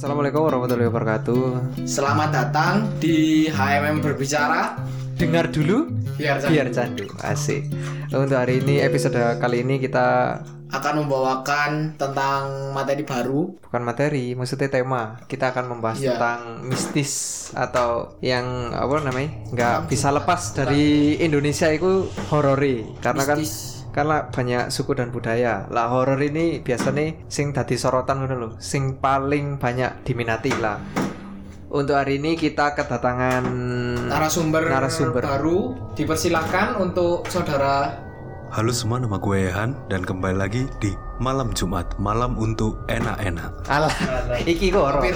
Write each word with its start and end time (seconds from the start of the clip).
Assalamualaikum 0.00 0.48
warahmatullahi 0.48 0.88
wabarakatuh. 0.88 1.44
Selamat 1.84 2.32
datang 2.32 2.88
di 2.96 3.44
HMM 3.52 4.00
Berbicara 4.00 4.80
Dengar 5.20 5.52
dulu 5.52 5.92
Biar 6.16 6.40
biar 6.40 6.72
candu. 6.72 7.04
Asik. 7.20 7.68
Untuk 8.08 8.32
hari 8.32 8.64
ini 8.64 8.80
episode 8.80 9.20
kali 9.36 9.60
ini 9.60 9.76
kita 9.76 10.40
akan 10.72 11.04
membawakan 11.04 12.00
tentang 12.00 12.72
materi 12.72 13.04
baru 13.04 13.52
bukan 13.60 13.82
materi, 13.84 14.32
maksudnya 14.32 14.72
tema. 14.72 15.20
Kita 15.28 15.52
akan 15.52 15.68
membahas 15.68 16.00
Iya. 16.00 16.16
tentang 16.16 16.64
mistis 16.64 17.12
atau 17.52 18.16
yang 18.24 18.72
apa 18.72 19.04
namanya? 19.04 19.52
nggak 19.52 19.92
bisa 19.92 20.08
lepas 20.16 20.56
dari 20.56 21.20
Indonesia 21.20 21.68
itu 21.68 22.08
horori 22.32 22.88
karena 23.04 23.28
kan 23.28 23.36
Mistis. 23.36 23.69
Karena 23.90 24.30
banyak 24.30 24.70
suku 24.70 24.94
dan 24.96 25.10
budaya. 25.10 25.66
Lah 25.70 25.90
horor 25.90 26.18
ini 26.22 26.62
biasanya 26.62 27.26
sing 27.26 27.50
dadi 27.54 27.74
sorotan 27.74 28.22
ngono 28.22 28.34
lho, 28.34 28.50
sing 28.58 28.98
paling 28.98 29.58
banyak 29.58 30.02
diminati 30.06 30.50
lah. 30.58 30.78
Untuk 31.70 31.94
hari 31.94 32.18
ini 32.18 32.34
kita 32.34 32.74
kedatangan 32.74 33.46
narasumber, 34.10 34.66
Narasumber. 34.66 35.22
baru 35.22 35.58
dipersilahkan 35.94 36.82
untuk 36.82 37.30
saudara 37.30 38.10
Halo 38.50 38.74
semua, 38.74 38.98
nama 38.98 39.14
gue 39.14 39.46
Ehan 39.46 39.78
dan 39.86 40.02
kembali 40.02 40.34
lagi 40.34 40.66
di 40.82 40.90
Malam 41.22 41.54
Jumat, 41.54 41.86
malam 42.02 42.34
untuk 42.34 42.82
enak-enak. 42.90 43.70
Alah, 43.70 43.94
iki 44.42 44.74
kok. 44.74 45.06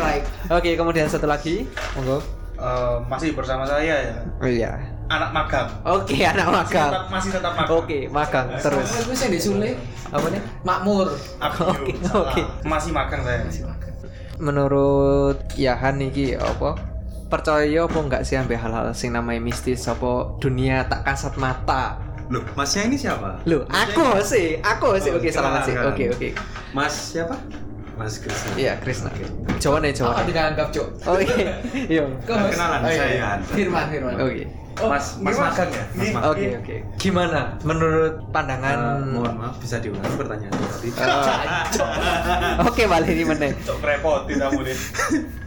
Oke, 0.55 0.79
kemudian 0.79 1.11
satu 1.11 1.27
lagi, 1.27 1.67
monggo. 1.99 2.23
Eh, 2.55 2.97
masih 3.11 3.35
bersama 3.35 3.67
saya 3.67 3.83
ya 3.99 4.15
Oh 4.39 4.47
iya. 4.47 4.79
Anak 5.15 5.31
magang 5.31 5.69
Oke, 5.83 6.17
anak 6.21 6.49
magang. 6.49 6.91
tetap, 6.91 7.05
masih 7.09 7.31
tetap 7.31 7.53
magang 7.55 7.75
Oke, 7.75 7.99
magang 8.09 8.47
terus. 8.59 8.89
Itu 9.01 9.13
sing 9.13 9.31
disule 9.31 9.71
Apa 10.09 10.27
nih? 10.29 10.43
makmur. 10.63 11.09
Abio, 11.39 11.71
Oke, 11.71 11.93
salah. 12.01 12.31
oke. 12.31 12.43
masih 12.63 12.91
magang 12.91 13.23
saya 13.23 13.39
Menurut 14.37 15.39
Yahan 15.55 16.03
iki 16.03 16.35
apa? 16.35 16.75
Percaya 17.25 17.67
apa 17.83 17.99
enggak 17.99 18.23
sih 18.23 18.35
ambil 18.35 18.59
hal-hal 18.59 18.87
sing 18.93 19.11
namanya 19.11 19.41
mistis 19.41 19.87
apa 19.87 20.39
dunia 20.39 20.85
tak 20.85 21.03
kasat 21.03 21.35
mata? 21.35 21.99
Loh, 22.29 22.41
masnya 22.55 22.87
ini 22.87 22.97
siapa? 22.97 23.43
Loh, 23.45 23.67
aku 23.67 24.17
sih, 24.23 24.57
aku 24.59 24.97
sih. 24.97 25.11
Oh, 25.11 25.19
Oke, 25.19 25.29
salah 25.29 25.61
sih. 25.61 25.77
Oke, 25.77 26.09
oke. 26.09 26.29
Mas 26.73 27.13
siapa? 27.13 27.37
Mas 27.95 28.19
Krisna. 28.19 28.51
Iya, 28.57 28.75
Krisna. 28.81 29.11
Jawa 29.61 29.79
nih, 29.79 29.95
Jawa. 29.95 30.19
Oh, 30.19 30.25
tidak 30.27 30.45
anggap. 30.51 30.69
Oh 31.07 31.15
iya. 31.15 31.53
Iya. 31.95 32.03
Kau, 32.27 32.35
Mas? 32.35 32.51
Kenalan, 32.57 32.81
Oh, 32.81 32.91
iya. 32.91 32.99
saya. 32.99 33.29
Firman, 33.45 33.85
Firman. 33.87 34.15
Oke. 34.19 34.45
Oh, 34.75 34.91
mas 34.91 35.19
mas 35.23 35.39
magang 35.39 35.71
ya? 35.71 35.85
Mas. 35.95 36.11
Oke, 36.27 36.47
oke. 36.59 36.77
Gimana? 36.99 37.55
Menurut 37.63 38.19
pandangan 38.35 38.75
Eh, 38.75 39.15
mohon 39.15 39.35
maaf, 39.39 39.55
bisa 39.63 39.79
diulang 39.79 40.03
pertanyaan 40.19 40.51
tadi. 40.51 40.89
Eh, 40.91 42.63
Oke, 42.69 42.83
balik 42.85 43.15
ini 43.15 43.23
meneh. 43.23 43.55
cok 43.63 43.79
repotin 43.81 44.37
kamu 44.43 44.61
nih. 44.67 44.77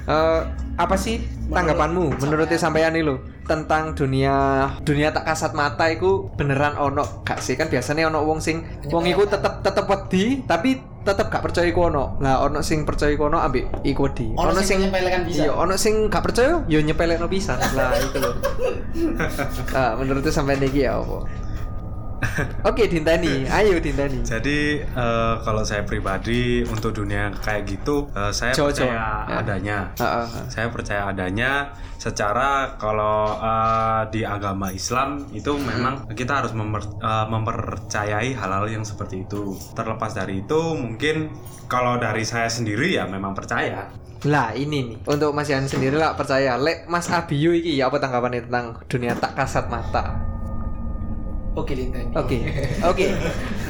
Eh, 0.08 0.42
apa 0.80 0.96
sih 0.96 1.20
tanggapanmu 1.52 2.16
menurut 2.24 2.48
sampean 2.56 2.96
lo 3.04 3.20
tentang 3.44 3.92
dunia 3.92 4.64
dunia 4.80 5.12
tak 5.12 5.28
kasat 5.28 5.52
mata 5.52 5.84
itu 5.92 6.32
beneran 6.40 6.80
ono 6.80 7.28
gak 7.28 7.44
sih? 7.44 7.60
Kan 7.60 7.68
biasanya 7.68 8.08
ono 8.08 8.24
wong 8.24 8.40
sing 8.40 8.64
wong 8.88 9.04
iku 9.04 9.28
tetep 9.28 9.60
tetep 9.60 9.84
wedi 9.84 10.48
tapi 10.48 10.80
tetep 11.04 11.28
gak 11.28 11.44
percaya 11.44 11.68
iku 11.68 11.92
ono. 11.92 12.16
Lah 12.24 12.40
ono 12.40 12.64
sing 12.64 12.88
percaya 12.88 13.12
iku 13.12 13.28
ono 13.28 13.44
ambek 13.44 13.84
iku 13.84 14.08
wedi. 14.08 14.32
Ono 14.32 14.56
sing 14.64 14.80
nyepelekan 14.88 15.28
bisa. 15.28 15.44
iya 15.44 15.52
ono 15.52 15.76
sing 15.76 16.08
gak 16.08 16.24
percaya 16.24 16.64
yo 16.72 16.80
nyepelekno 16.80 17.28
pisan 17.28 17.60
lah 17.76 17.92
itu 18.00 18.24
loh 18.24 18.32
ah 19.78 19.98
menurut 19.98 20.26
sampean 20.30 20.62
iki 20.62 20.86
ya 20.86 21.00
apa 21.00 21.26
oke 22.66 22.84
dinteni 22.90 23.46
ayo 23.46 23.78
dinteni 23.78 24.26
Jadi 24.26 24.82
eh, 24.82 25.36
kalau 25.46 25.62
saya 25.62 25.86
pribadi 25.86 26.66
untuk 26.66 26.94
dunia 26.98 27.30
kayak 27.30 27.70
gitu, 27.70 28.10
eh, 28.18 28.34
saya 28.34 28.58
Jawa, 28.58 28.74
percaya 28.74 28.90
Jawa. 28.90 29.30
Ya. 29.30 29.36
adanya. 29.42 29.78
Ah, 30.02 30.06
ah. 30.26 30.28
Saya 30.50 30.68
percaya 30.74 31.02
adanya 31.14 31.72
secara 32.02 32.78
kalau 32.82 33.38
eh, 33.38 34.02
di 34.10 34.22
agama 34.26 34.74
Islam 34.74 35.30
itu 35.30 35.56
memang 35.62 36.10
kita 36.18 36.42
harus 36.44 36.54
memper- 36.58 36.98
eh, 36.98 37.26
mempercayai 37.30 38.34
hal-hal 38.34 38.66
yang 38.66 38.82
seperti 38.86 39.26
itu. 39.30 39.54
Terlepas 39.78 40.18
dari 40.18 40.42
itu 40.42 40.74
mungkin 40.74 41.30
kalau 41.70 42.02
dari 42.02 42.26
saya 42.26 42.50
sendiri 42.50 42.98
ya 42.98 43.06
memang 43.06 43.38
percaya. 43.38 43.94
Lah 44.26 44.58
ini 44.58 44.96
nih. 44.96 44.98
Untuk 45.06 45.36
Mas 45.38 45.52
Yan 45.52 45.70
sendiri 45.70 45.94
lah 45.94 46.18
percaya. 46.18 46.58
Lek 46.58 46.90
Mas 46.90 47.06
Abiyu 47.14 47.54
iki 47.54 47.78
ya 47.78 47.94
apa 47.94 48.02
tanggapannya 48.02 48.50
tentang 48.50 48.82
dunia 48.90 49.14
tak 49.14 49.38
kasat 49.38 49.70
mata? 49.70 50.18
Oke, 51.54 51.78
Lintani. 51.78 52.14
Oke. 52.18 52.38
Oke. 52.90 53.06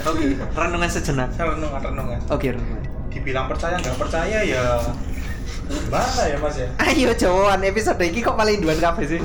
Oke. 0.07 0.23
Renungan 0.55 0.87
sejenak. 0.87 1.31
Saya 1.35 1.55
renungan 1.55 1.79
renungan 1.83 2.19
Oke 2.31 2.55
renungan 2.55 2.87
dibilang 3.17 3.49
percaya 3.49 3.75
nggak 3.81 3.97
percaya 3.97 4.39
ya 4.45 4.63
gimana 5.67 6.21
ya 6.31 6.37
mas 6.39 6.55
ya? 6.55 6.69
Ayo 6.79 7.11
jawaban 7.11 7.59
episode 7.67 7.99
ini 7.99 8.23
kok 8.23 8.39
paling 8.39 8.63
duan 8.63 8.79
kafe 8.79 9.03
sih? 9.03 9.21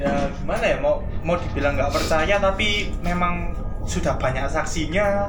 Ya 0.00 0.32
gimana 0.40 0.64
ya? 0.64 0.76
Mau 0.80 1.04
mau 1.20 1.36
dibilang 1.36 1.76
nggak 1.76 1.92
percaya 1.92 2.40
tapi 2.40 2.88
memang 3.04 3.52
sudah 3.84 4.16
banyak 4.16 4.48
saksinya. 4.48 5.28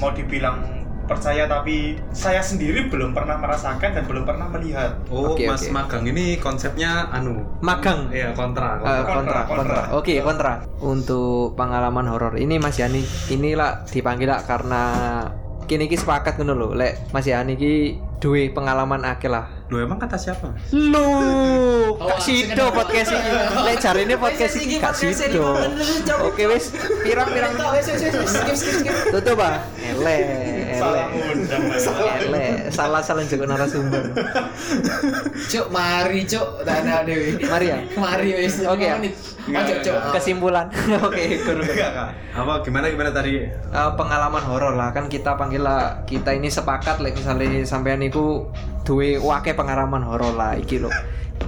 Mau 0.00 0.16
dibilang 0.16 0.83
percaya 1.04 1.44
tapi 1.44 2.00
saya 2.10 2.40
sendiri 2.40 2.88
belum 2.88 3.12
pernah 3.12 3.36
merasakan 3.36 3.92
dan 3.92 4.04
belum 4.08 4.24
pernah 4.24 4.48
melihat 4.48 4.96
Oh, 5.12 5.36
Oke, 5.36 5.44
Mas 5.46 5.68
oke. 5.68 5.72
magang 5.72 6.04
ini 6.08 6.40
konsepnya 6.40 7.08
anu. 7.12 7.44
Magang. 7.60 8.08
Iya, 8.08 8.32
kontra. 8.32 8.80
Kontra. 8.80 9.04
kontra, 9.04 9.12
kontra. 9.14 9.40
kontra. 9.44 9.80
Oke, 9.96 10.14
kontra. 10.24 10.52
Untuk 10.80 11.54
pengalaman 11.54 12.08
horor 12.08 12.34
ini 12.36 12.56
Mas 12.56 12.80
Yani, 12.80 13.04
inilah 13.28 13.84
dipanggil 13.88 14.28
lah 14.32 14.40
karena 14.44 14.82
kini 15.64 15.88
ki 15.88 15.96
sepakat 15.96 16.36
ngono 16.36 16.52
lho. 16.56 16.68
Lek 16.76 17.12
Mas 17.12 17.24
Yani 17.24 17.56
ki 17.56 17.74
duwe 18.20 18.48
pengalaman 18.52 19.04
akeh 19.04 19.28
lah. 19.28 19.48
Loh, 19.68 19.80
emang 19.80 19.96
kata 19.96 20.16
siapa? 20.16 20.52
Lu, 20.72 21.08
Kak 21.96 22.20
Sido 22.20 22.68
podcast 22.72 23.12
ini. 23.12 23.32
Lek 23.64 23.76
jarine 23.80 24.16
podcast 24.16 24.54
ini 24.60 24.76
Kak 24.80 24.92
Sido. 24.96 25.56
Oke 26.24 26.44
wis, 26.48 26.72
pirang-pirang 27.04 27.52
tutup 29.12 29.40
ah. 29.40 29.60
Ele, 29.94 30.16
salah 30.74 31.06
ele. 31.14 31.46
Mas. 31.70 31.86
Ele, 31.86 32.46
salah 32.74 33.00
salah 33.00 33.22
jago 33.22 33.46
narasumber. 33.46 34.10
Cuk, 35.50 35.66
mari, 35.70 36.26
Cuk. 36.26 36.66
Dana 36.66 37.06
Dewi. 37.06 37.38
Mari 37.46 37.66
ya. 37.70 37.78
Mari 37.94 38.28
wes. 38.42 38.58
Oke, 38.66 38.90
ya. 38.90 38.98
Ojo, 38.98 39.74
Cuk. 39.80 39.96
Kesimpulan. 40.18 40.66
Oke, 41.06 41.38
guru. 41.46 41.62
Kak. 41.62 42.10
Apa 42.34 42.66
gimana 42.66 42.90
gimana 42.90 43.14
tadi? 43.14 43.46
Eh, 43.46 43.90
pengalaman 43.94 44.42
horor 44.42 44.74
lah 44.74 44.90
kan 44.90 45.06
kita 45.10 45.34
panggil 45.34 45.62
lah 45.62 46.02
kita 46.06 46.34
ini 46.34 46.50
sepakat 46.50 47.02
like 47.02 47.14
misalnya 47.18 47.62
sampean 47.66 48.02
iku 48.02 48.46
duwe 48.86 49.18
wake 49.18 49.54
pengalaman 49.54 50.02
horor 50.02 50.34
lah 50.34 50.54
iki 50.54 50.78
lho 50.78 50.90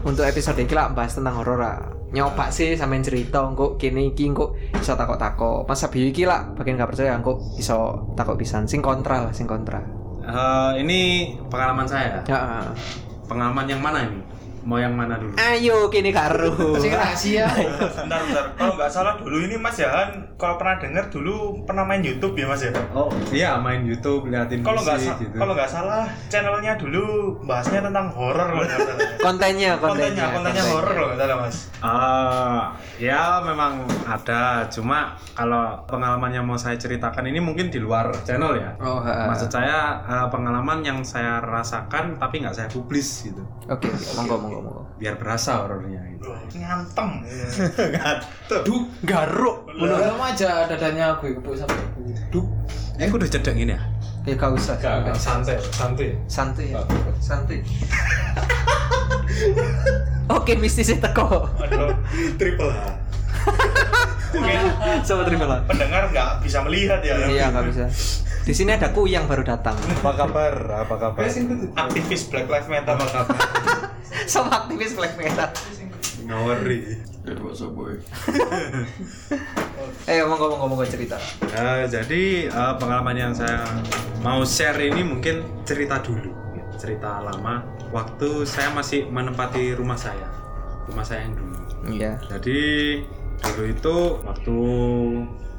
untuk 0.03 0.27
episode 0.27 0.59
iki 0.59 0.75
lah 0.75 0.91
bahas 0.91 1.15
tentang 1.15 1.39
horor 1.39 1.59
lah 1.59 1.96
nyoba 2.15 2.47
sih 2.49 2.79
sampean 2.79 3.03
cerita 3.03 3.43
kok 3.51 3.77
kene 3.77 4.15
iki 4.15 4.31
kok 4.31 4.55
iso 4.75 4.95
takok-takok 4.95 5.67
masa 5.67 5.91
biyu 5.91 6.11
iki 6.11 6.23
lah 6.23 6.47
bagian 6.55 6.79
gak 6.79 6.95
percaya 6.95 7.19
kok 7.19 7.39
iso 7.59 8.07
takok 8.15 8.39
pisan 8.39 8.63
sing 8.67 8.79
kontra 8.79 9.27
lah 9.27 9.33
sing 9.35 9.47
kontra 9.47 9.83
Eh, 10.27 10.83
ini 10.83 11.31
pengalaman 11.47 11.87
saya. 11.87 12.19
ya 12.27 12.59
Pengalaman 13.31 13.63
yang 13.71 13.79
mana 13.79 14.03
ini? 14.03 14.19
Mau 14.67 14.77
yang 14.77 14.93
mana 14.93 15.15
dulu? 15.15 15.31
ayo 15.39 15.87
kini 15.87 16.11
karo 16.11 16.51
Sing 16.75 16.91
rahasia. 16.91 17.47
bentar 17.97 18.19
bentar 18.21 18.45
kalau 18.53 18.75
nggak 18.75 18.91
salah 18.91 19.15
dulu 19.15 19.39
ini 19.41 19.55
Mas 19.55 19.79
Jahan 19.79 20.11
kalau 20.35 20.59
pernah 20.59 20.75
dengar 20.77 21.07
dulu 21.07 21.35
pernah 21.63 21.83
main 21.83 22.03
YouTube 22.03 22.35
ya 22.35 22.45
Mas 22.45 22.61
ya 22.61 22.75
Oh, 22.91 23.07
iya 23.31 23.55
main 23.57 23.81
YouTube 23.81 24.27
liatin 24.27 24.61
kalau 24.61 24.83
nggak 24.83 24.99
sa- 24.99 25.15
gitu. 25.17 25.33
kalau 25.33 25.55
nggak 25.55 25.71
salah 25.71 26.03
channelnya 26.27 26.75
dulu 26.75 27.05
bahasnya 27.41 27.79
tentang 27.81 28.11
horor 28.11 28.49
nggak 28.53 28.69
salah 28.69 28.97
kontennya 29.19 29.71
kontennya 29.77 29.79
kontennya 29.79 30.35
kontennya 30.35 30.65
horor 30.67 30.95
loh 30.97 31.07
nggak 31.09 31.21
salah 31.23 31.39
Mas 31.39 31.57
Eh, 31.79 32.63
ya 33.01 33.39
memang 33.41 33.79
ada, 34.03 34.67
cuma 34.67 35.15
kalau 35.31 35.63
pengalaman 35.87 36.33
yang 36.33 36.43
mau 36.43 36.57
saya 36.57 36.75
ceritakan 36.75 37.23
ini 37.25 37.39
mungkin 37.39 37.69
di 37.69 37.79
luar 37.79 38.11
channel 38.21 38.57
ya. 38.57 38.75
oh 38.79 38.99
ha. 38.99 39.29
Maksud 39.29 39.47
saya 39.49 39.79
eh, 40.03 40.27
pengalaman 40.27 40.83
yang 40.83 40.99
saya 41.01 41.39
rasakan 41.39 42.17
tapi 42.17 42.43
nggak 42.43 42.51
saya 42.53 42.67
publis 42.67 43.07
gitu, 43.25 43.39
oke 43.65 43.87
monggo 44.17 44.35
monggo 44.37 44.56
monggo 44.63 44.83
biar 44.97 45.15
berasa 45.21 45.61
horornya 45.65 46.01
gitu. 46.17 46.33
ngantem 46.57 47.11
duh 48.65 48.83
garuk. 49.05 49.69
Belum 49.77 50.21
aja 50.21 50.65
dadanya 50.65 51.21
gue 51.21 51.37
kepuk 51.37 51.53
sampai 51.53 51.77
duh 52.33 52.47
Eh, 52.97 53.05
aku 53.05 53.21
udah 53.21 53.29
cedek 53.29 53.53
ini 53.53 53.77
ya? 53.77 53.81
ya 54.25 54.35
gak 54.35 54.57
usah. 54.57 54.75
Santai 55.21 55.61
santai. 55.71 56.17
Santai 56.27 56.73
ya. 56.73 56.81
Santai. 57.21 57.61
Oke 60.33 60.57
mistisnya 60.57 60.97
teko 60.99 61.45
aduh. 61.61 61.93
Triple 62.41 62.73
H. 62.73 62.81
Mungkin 64.37 64.61
sama 65.07 65.23
terima 65.29 65.47
lah 65.47 65.61
pendengar 65.69 66.09
nggak 66.11 66.43
bisa 66.43 66.65
melihat 66.67 66.99
ya. 67.05 67.15
Iya 67.29 67.53
nggak 67.53 67.65
bisa. 67.71 67.85
Di 68.47 68.55
sini 68.55 68.75
ada 68.75 68.95
kuyang 68.95 69.27
baru 69.27 69.43
datang. 69.43 69.75
Apa 69.75 70.15
kabar? 70.15 70.55
Apa 70.87 70.95
kabar? 70.99 71.27
aktivis 71.77 72.31
Black 72.31 72.47
Lives 72.47 72.71
Matter 72.71 72.95
sama 74.33 74.65
aktivis 74.65 74.95
black 74.95 75.15
metal 75.17 75.51
Ngawari. 76.27 76.99
eh 80.07 80.23
ngomong 80.23 80.39
ngomong 80.39 80.59
ngomong 80.65 80.87
cerita 80.87 81.19
Eh, 81.49 81.87
jadi 81.87 82.23
eh, 82.47 82.75
pengalaman 82.79 83.17
yang 83.17 83.33
saya 83.35 83.67
mau 84.21 84.43
share 84.43 84.79
ini 84.81 85.03
mungkin 85.03 85.43
cerita 85.63 85.99
dulu. 85.99 86.31
cerita 86.77 87.19
lama 87.21 87.65
waktu 87.89 88.45
saya 88.45 88.69
masih 88.71 89.09
menempati 89.09 89.73
rumah 89.73 89.97
saya 89.97 90.29
rumah 90.85 91.01
saya 91.01 91.25
yang 91.25 91.33
dulu 91.35 91.57
Iya. 91.89 92.13
jadi 92.29 92.61
dulu 93.41 93.63
itu 93.65 93.97
waktu 94.21 94.57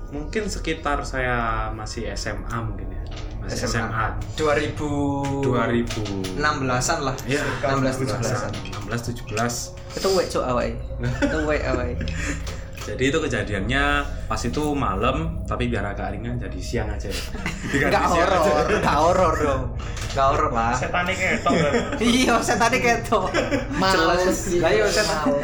mungkin 0.07 0.47
sekitar 0.47 1.03
saya 1.03 1.67
masih 1.75 2.07
SMA 2.15 2.57
mungkin 2.63 2.87
ya 2.87 3.03
masih 3.43 3.67
SMA. 3.67 3.87
SMA, 3.87 4.05
2000 4.35 5.43
2000 5.43 6.35
16-an 6.39 6.99
lah. 7.03 7.15
Iya, 7.23 7.43
16 7.63 8.03
17-an. 8.07 8.51
16 8.87 9.23
17 9.23 9.97
Itu 9.97 10.07
wek 10.15 10.27
cuk 10.27 10.43
awake. 10.43 10.77
Itu 10.99 11.37
wek 11.47 11.61
awake. 11.63 12.01
jadi 12.87 13.03
itu 13.11 13.19
kejadiannya 13.19 13.83
pas 14.31 14.39
itu 14.39 14.63
malam 14.71 15.43
tapi 15.43 15.67
biar 15.67 15.83
agak 15.91 16.15
ringan 16.15 16.39
jadi 16.39 16.55
siang 16.63 16.87
aja 16.87 17.11
ya. 17.11 17.87
Aja. 17.91 17.99
horor, 18.07 18.63
enggak 18.71 18.95
horor 18.95 19.33
dong. 19.35 19.63
Enggak 20.11 20.27
horor 20.31 20.51
lah. 20.55 20.71
Setane 20.75 21.13
ketok. 21.15 21.51
Iya, 22.03 22.39
setan 22.39 22.71
iki 22.71 22.83
ketok. 22.83 23.27
Males. 23.75 24.39
Lah 24.63 24.71
iya 24.71 24.87
setan. 24.87 25.35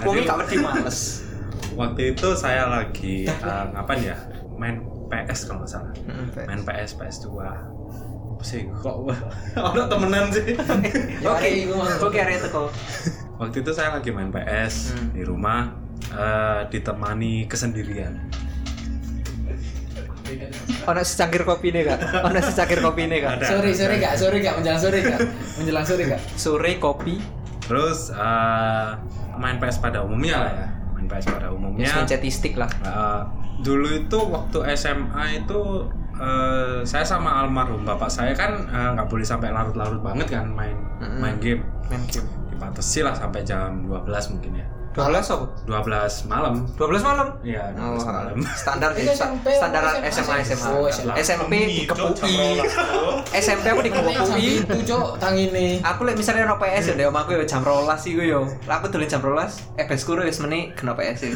Iki 0.00 0.20
gak 0.24 0.36
wedi 0.44 0.56
males. 0.64 1.28
Waktu 1.74 2.12
itu 2.12 2.28
saya 2.34 2.66
lagi 2.66 3.24
eh, 3.48 3.64
ngapain 3.70 4.02
ya 4.02 4.16
main 4.54 4.80
PS 5.08 5.44
kalau 5.44 5.60
nggak 5.60 5.70
salah 5.70 5.92
main 6.42 6.60
PS 6.60 6.90
PS2 6.94 7.26
apa 7.36 8.42
sih 8.42 8.64
kok 8.72 8.96
ada 9.68 9.82
temenan 9.86 10.28
sih 10.28 10.56
Oke, 11.32 11.48
oke 12.00 12.16
arek 12.16 12.42
teko. 12.42 12.66
waktu 13.36 13.56
itu 13.60 13.70
saya 13.70 13.94
lagi 13.94 14.10
main 14.10 14.28
PS 14.28 14.92
Hmm. 14.92 15.10
di 15.10 15.22
rumah 15.22 15.72
eh, 16.08 16.60
ditemani 16.68 17.46
kesendirian 17.46 18.18
Ono 20.82 20.98
secangkir 20.98 21.44
kopi 21.44 21.70
nih 21.70 21.84
kak. 21.84 21.98
Ono 22.24 22.40
secangkir 22.40 22.80
kopi 22.80 23.04
nih 23.04 23.20
kak. 23.20 23.44
Sore, 23.44 23.70
sore 23.70 24.00
gak? 24.00 24.16
Sore 24.16 24.36
gak? 24.40 24.54
Menjelang 24.58 24.80
sore 24.80 24.98
gak? 24.98 25.20
Menjelang 25.54 25.84
sore 25.84 26.02
gak? 26.08 26.20
Sore 26.34 26.72
kopi. 26.78 27.16
terus 27.62 28.10
eh, 28.10 28.88
main 29.34 29.56
PS 29.56 29.78
pada 29.78 30.02
umumnya 30.02 30.36
lah 30.36 30.52
ya 30.52 30.66
main 31.02 31.10
PS 31.10 31.26
pada 31.28 31.46
Ya, 31.46 31.50
umumnya 31.50 31.90
statistik 32.06 32.54
lah. 32.54 32.70
Eh, 32.80 33.20
dulu 33.60 33.90
itu 33.90 34.18
waktu 34.22 34.58
SMA 34.72 35.24
itu 35.36 35.60
eh, 36.14 36.80
saya 36.82 37.02
sama 37.02 37.42
almarhum 37.42 37.82
bapak 37.82 38.06
saya 38.06 38.30
kan 38.32 38.54
eh, 38.64 38.88
nggak 38.94 39.06
boleh 39.06 39.22
sampai 39.22 39.50
larut-larut 39.50 39.98
banget 40.00 40.30
kan 40.32 40.46
main 40.46 40.78
Mm-mm. 40.98 41.18
main 41.18 41.36
game 41.36 41.62
Main 41.86 42.02
game. 42.06 42.26
dibatasi 42.48 43.02
lah 43.02 43.12
sampai 43.12 43.42
jam 43.42 43.82
12 43.84 44.06
mungkin 44.32 44.52
ya 44.54 44.66
12 44.92 45.08
apa? 45.08 45.46
12 45.64 46.28
malam 46.28 46.54
12 46.76 47.00
malam. 47.00 47.26
iya 47.40 47.64
12 47.72 47.80
Oh, 47.82 47.96
malam 48.04 48.36
standar 48.60 48.90
SMP 48.92 49.46
standar 49.50 49.82
SMA 50.04 50.08
SMA? 50.12 50.36
SMA. 50.44 50.68
Oh, 50.70 50.84
SMA. 50.86 51.14
SMP 51.18 51.52
di 51.64 51.84
Cuk, 51.84 51.96
jam 51.96 52.12
Kepui. 52.12 52.36
rolas, 52.36 52.68
Cuk. 52.68 53.14
SMP 53.32 53.64
aku 53.68 53.80
di 53.80 53.90
Kepui. 53.90 54.46
Itu 54.60 54.78
cok 54.86 55.06
tangine. 55.16 55.80
Aku 55.80 56.04
lek 56.04 56.14
misalnya 56.14 56.44
ono 56.44 56.56
PS 56.56 56.92
ya 56.92 57.08
omahku 57.08 57.32
ya 57.32 57.42
jam 57.42 57.60
12 57.60 57.88
iku 58.06 58.22
yo. 58.22 58.40
Lah 58.64 58.78
aku 58.78 58.88
dolen 58.88 59.06
jam 59.06 59.18
12, 59.18 59.80
eh 59.80 59.86
besku 59.86 60.12
wis 60.14 60.38
meneh 60.38 60.70
kena 60.72 60.92
PS. 60.92 61.32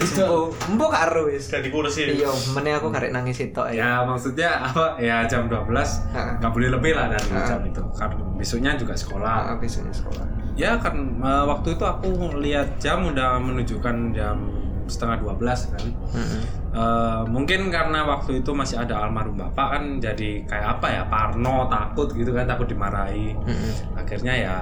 Embo, 0.00 0.50
embo 0.66 0.86
karo 0.88 1.28
wis. 1.28 1.48
Jadi 1.48 1.68
kursi. 1.68 2.08
Iya, 2.14 2.28
meneh 2.52 2.72
aku 2.74 2.88
karek 2.88 3.10
nangis 3.10 3.38
itu 3.38 3.60
ya. 3.70 3.72
ya 3.72 3.92
maksudnya 4.02 4.48
apa 4.62 4.96
ya 4.96 5.22
jam 5.24 5.46
12 5.46 5.68
Heeh. 6.10 6.32
nggak 6.40 6.50
boleh 6.50 6.68
lebih 6.70 6.92
lah 6.94 7.06
dari 7.08 7.26
Heeh. 7.28 7.46
jam 7.46 7.60
itu 7.62 7.82
karena 7.92 8.22
besoknya 8.34 8.70
juga 8.74 8.94
sekolah 8.94 9.34
Ah, 9.44 9.56
besoknya 9.56 9.92
sekolah. 9.92 10.24
Ya 10.54 10.76
kan 10.76 10.96
eh, 11.20 11.44
waktu 11.48 11.76
itu 11.76 11.84
aku 11.84 12.08
lihat 12.40 12.76
jam 12.76 13.08
udah 13.08 13.40
menunjukkan 13.40 14.12
jam 14.12 14.36
setengah 14.90 15.22
12 15.24 15.72
kan. 15.72 15.84
Heeh. 16.12 16.42
Eh, 16.72 17.22
mungkin 17.28 17.68
karena 17.68 18.04
waktu 18.04 18.40
itu 18.44 18.50
masih 18.52 18.80
ada 18.80 19.04
almarhum 19.04 19.36
bapak 19.36 19.66
kan 19.76 19.82
jadi 20.00 20.44
kayak 20.48 20.66
apa 20.78 20.86
ya 20.88 21.02
parno 21.08 21.68
takut 21.68 22.08
gitu 22.12 22.32
kan 22.32 22.44
takut 22.44 22.68
dimarahi. 22.68 23.32
Heeh. 23.32 23.74
akhirnya 23.96 24.34
ya 24.34 24.56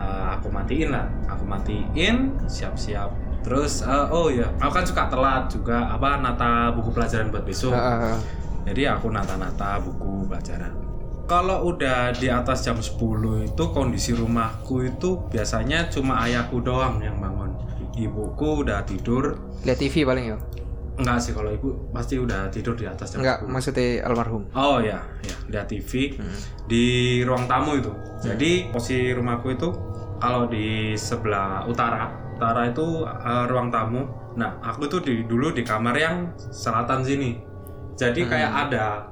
eh, 0.00 0.26
aku 0.38 0.48
matiin 0.48 0.92
lah. 0.94 1.04
Aku 1.28 1.44
matiin 1.44 2.32
siap-siap. 2.48 3.12
Terus 3.44 3.84
eh, 3.84 4.06
oh 4.08 4.32
ya 4.32 4.48
aku 4.60 4.72
kan 4.80 4.84
suka 4.88 5.04
telat 5.12 5.52
juga 5.52 5.92
apa 5.92 6.20
nata 6.20 6.72
buku 6.72 6.88
pelajaran 6.94 7.28
buat 7.28 7.44
besok. 7.44 7.76
Jadi 8.64 8.88
aku 8.88 9.12
nata-nata 9.12 9.76
buku 9.84 10.24
pelajaran 10.24 10.93
kalau 11.24 11.66
udah 11.66 12.12
di 12.12 12.28
atas 12.28 12.62
jam 12.62 12.76
10 12.76 13.00
itu 13.46 13.64
kondisi 13.70 14.12
rumahku 14.12 14.84
itu 14.84 15.24
biasanya 15.28 15.88
cuma 15.88 16.20
ayahku 16.20 16.60
doang 16.60 17.00
yang 17.00 17.16
bangun 17.16 17.52
ibuku 17.94 18.60
udah 18.60 18.82
tidur 18.82 19.38
Lihat 19.62 19.78
TV 19.78 20.02
paling 20.02 20.26
yo. 20.28 20.38
enggak 20.94 21.18
sih 21.18 21.32
kalau 21.32 21.50
ibu 21.50 21.90
pasti 21.90 22.14
udah 22.16 22.46
tidur 22.48 22.74
di 22.74 22.86
atas 22.86 23.10
jam 23.10 23.18
Enggak, 23.18 23.42
10. 23.42 23.50
maksudnya 23.50 23.86
almarhum. 24.04 24.42
Oh 24.54 24.78
ya, 24.78 25.02
ya 25.20 25.36
lihat 25.48 25.66
TV 25.66 26.14
Hmm. 26.14 26.38
di 26.64 26.84
ruang 27.20 27.46
tamu 27.46 27.74
itu. 27.74 27.90
Jadi 28.20 28.70
posisi 28.70 29.10
rumahku 29.10 29.50
itu 29.50 29.68
kalau 30.16 30.46
di 30.46 30.94
sebelah 30.94 31.66
utara, 31.66 32.06
utara 32.32 32.70
itu 32.70 33.02
eh, 33.02 33.44
ruang 33.44 33.68
tamu. 33.68 34.06
Nah, 34.34 34.58
aku 34.60 34.86
tuh 34.86 35.00
di 35.00 35.26
dulu 35.26 35.50
di 35.50 35.62
kamar 35.62 35.94
yang 35.94 36.16
selatan 36.36 37.02
sini. 37.02 37.42
Jadi 37.94 38.22
kayak 38.24 38.70
ada 38.70 39.10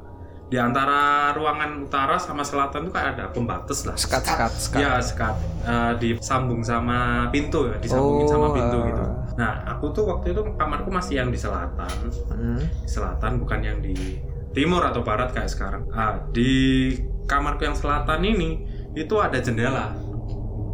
di 0.52 0.60
antara 0.60 1.32
ruangan 1.32 1.80
utara 1.80 2.20
sama 2.20 2.44
selatan 2.44 2.84
tuh 2.84 2.92
kayak 2.92 3.16
ada 3.16 3.24
pembatas 3.32 3.88
lah. 3.88 3.96
Sekat, 3.96 4.20
sekat, 4.20 4.52
sekat. 4.52 4.80
Ya 4.84 4.92
sekat 5.00 5.34
Eh, 5.62 5.92
disambung 5.96 6.60
sama 6.60 7.30
pintu 7.32 7.70
ya, 7.72 7.78
disambungin 7.80 8.28
sama 8.28 8.50
Oh, 8.50 8.52
pintu 8.52 8.76
ah. 8.76 8.84
gitu. 8.84 9.04
Nah, 9.38 9.52
aku 9.64 9.94
tuh 9.94 10.04
waktu 10.04 10.36
itu 10.36 10.42
kamarku 10.58 10.90
masih 10.92 11.22
yang 11.24 11.32
di 11.32 11.38
selatan 11.38 11.88
Hmm. 12.28 12.60
selatan 12.84 13.40
bukan 13.40 13.64
yang 13.64 13.78
di 13.80 14.20
timur 14.52 14.84
atau 14.84 15.00
barat 15.00 15.32
kayak 15.32 15.48
sekarang. 15.48 15.88
Ah, 15.88 16.20
di 16.28 16.92
kamarku 17.24 17.64
yang 17.64 17.72
selatan 17.72 18.20
ini 18.20 18.66
itu 18.92 19.14
ada 19.16 19.40
jendela. 19.40 19.94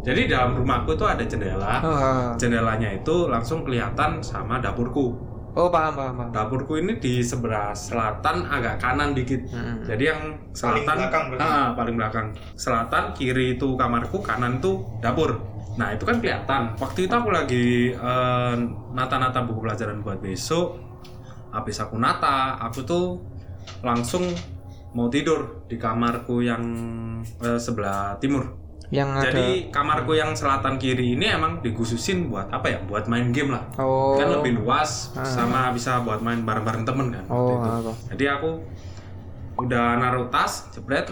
Jadi 0.03 0.27
dalam 0.27 0.57
rumahku 0.57 0.97
itu 0.97 1.05
ada 1.05 1.23
jendela. 1.23 1.73
Oh, 1.79 2.35
Jendelanya 2.35 2.89
itu 2.91 3.29
langsung 3.29 3.63
kelihatan 3.63 4.19
sama 4.19 4.59
dapurku. 4.59 5.15
Oh 5.55 5.69
paham, 5.69 5.93
paham, 5.95 6.13
paham. 6.17 6.29
Dapurku 6.33 6.77
ini 6.77 6.97
di 6.97 7.23
sebelah 7.23 7.73
selatan 7.73 8.45
agak 8.45 8.81
kanan 8.81 9.15
dikit. 9.15 9.41
Hmm. 9.49 9.81
Jadi 9.85 10.03
yang 10.05 10.21
Paling 10.53 10.85
selatan 10.85 10.95
belakang 10.97 11.23
berarti? 11.31 11.45
Ah, 11.45 11.67
paling 11.73 11.95
belakang. 11.97 12.27
Selatan 12.53 13.03
kiri 13.17 13.57
itu 13.57 13.77
kamarku, 13.79 14.21
kanan 14.21 14.61
itu 14.61 14.85
dapur. 14.99 15.39
Nah, 15.79 15.95
itu 15.95 16.03
kan 16.03 16.19
kelihatan. 16.19 16.75
Waktu 16.75 17.07
itu 17.07 17.13
aku 17.15 17.29
lagi 17.31 17.95
eh, 17.95 18.55
nata-nata 18.91 19.47
buku 19.47 19.63
pelajaran 19.63 20.03
buat 20.03 20.19
besok. 20.19 20.75
Habis 21.49 21.81
aku 21.81 21.95
nata, 21.97 22.59
aku 22.59 22.85
tuh 22.85 23.05
langsung 23.81 24.27
mau 24.93 25.07
tidur 25.07 25.65
di 25.71 25.79
kamarku 25.79 26.43
yang 26.43 26.63
eh, 27.41 27.59
sebelah 27.59 28.19
timur. 28.19 28.68
Yang 28.89 29.09
ada 29.13 29.23
Jadi 29.29 29.45
kamarku 29.69 30.17
yang 30.17 30.33
selatan 30.33 30.81
kiri 30.81 31.13
ini 31.13 31.29
emang 31.29 31.61
dikhususin 31.61 32.25
buat 32.25 32.49
apa 32.49 32.73
ya? 32.73 32.79
Buat 32.89 33.05
main 33.05 33.29
game 33.29 33.53
lah. 33.53 33.61
Oh. 33.77 34.17
Kan 34.17 34.33
lebih 34.41 34.57
luas 34.57 35.13
Ah. 35.13 35.21
sama 35.21 35.69
bisa 35.69 36.01
buat 36.01 36.25
main 36.25 36.41
bareng-bareng 36.41 36.83
temen 36.89 37.13
kan. 37.13 37.25
Oh, 37.29 37.61
itu. 37.61 37.69
apa? 37.69 37.91
Jadi 38.09 38.25
aku 38.25 38.49
udah 39.61 39.85
naruh 39.99 40.25
tas, 40.33 40.73
jebret. 40.73 41.05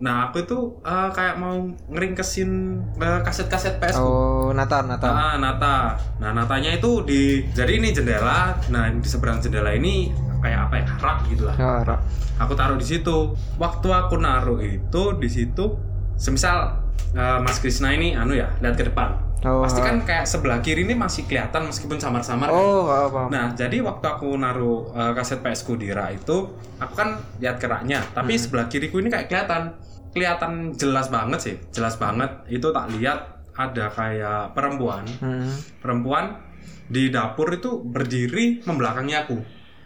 Nah, 0.00 0.26
aku 0.26 0.42
itu 0.42 0.58
eh, 0.80 1.08
kayak 1.12 1.36
mau 1.36 1.60
ngeringkesin 1.92 2.50
eh, 2.98 3.20
kaset-kaset 3.20 3.78
PS 3.78 4.00
ku. 4.00 4.08
Oh, 4.08 4.48
Natal, 4.50 4.88
Natal. 4.88 5.12
Ah, 5.12 5.36
nata. 5.36 6.00
Nah, 6.18 6.32
natanya 6.32 6.72
itu 6.72 7.04
di 7.04 7.44
jadi 7.52 7.78
ini 7.78 7.92
jendela. 7.92 8.56
Nah, 8.72 8.88
di 8.90 9.04
seberang 9.06 9.38
jendela 9.38 9.70
ini 9.70 10.08
kayak 10.40 10.66
apa 10.66 10.74
ya? 10.80 10.86
Rak 10.98 11.18
gitu 11.28 11.44
lah. 11.44 11.54
Oh, 11.60 11.80
rak. 11.84 12.00
Aku 12.40 12.56
taruh 12.56 12.80
di 12.80 12.86
situ. 12.88 13.36
Waktu 13.60 13.88
aku 13.92 14.16
naruh 14.16 14.58
itu 14.58 15.02
di 15.20 15.28
situ, 15.28 15.76
semisal 16.16 16.79
eh, 17.10 17.38
Mas 17.38 17.58
Krisna 17.58 17.90
ini 17.90 18.12
anu 18.12 18.32
ya, 18.32 18.48
lihat 18.58 18.74
ke 18.74 18.84
depan. 18.84 19.30
Oh, 19.40 19.64
Pasti 19.64 19.80
kan 19.80 20.04
kayak 20.04 20.28
sebelah 20.28 20.60
kiri 20.60 20.84
ini 20.84 20.92
masih 20.92 21.24
kelihatan 21.24 21.64
meskipun 21.64 21.96
samar-samar. 21.96 22.46
kan? 22.46 22.54
Oh, 22.54 22.84
apa? 22.84 23.32
Nah, 23.32 23.56
jadi 23.56 23.80
waktu 23.80 24.04
aku 24.04 24.36
naruh 24.36 24.92
uh, 24.92 25.16
kaset 25.16 25.40
PS 25.40 25.64
ku 25.64 25.80
di 25.80 25.88
rak 25.88 26.20
itu, 26.20 26.44
aku 26.76 26.92
kan 26.92 27.16
lihat 27.40 27.56
keraknya, 27.56 28.04
tapi 28.12 28.36
Hmm. 28.36 28.42
sebelah 28.42 28.68
kiriku 28.68 29.00
ini 29.00 29.08
kayak 29.08 29.32
kelihatan, 29.32 29.80
kelihatan 30.12 30.76
jelas 30.76 31.08
banget 31.08 31.40
sih, 31.40 31.56
jelas 31.72 31.96
banget. 31.96 32.28
Itu 32.48 32.68
tak 32.68 32.92
lihat 32.92 33.18
ada 33.56 33.88
kayak 33.88 34.52
perempuan, 34.52 35.08
Hmm. 35.16 35.56
perempuan 35.80 36.36
di 36.84 37.08
dapur 37.08 37.48
itu 37.48 37.80
berdiri 37.80 38.60
membelakangi 38.60 39.14
aku, 39.16 39.40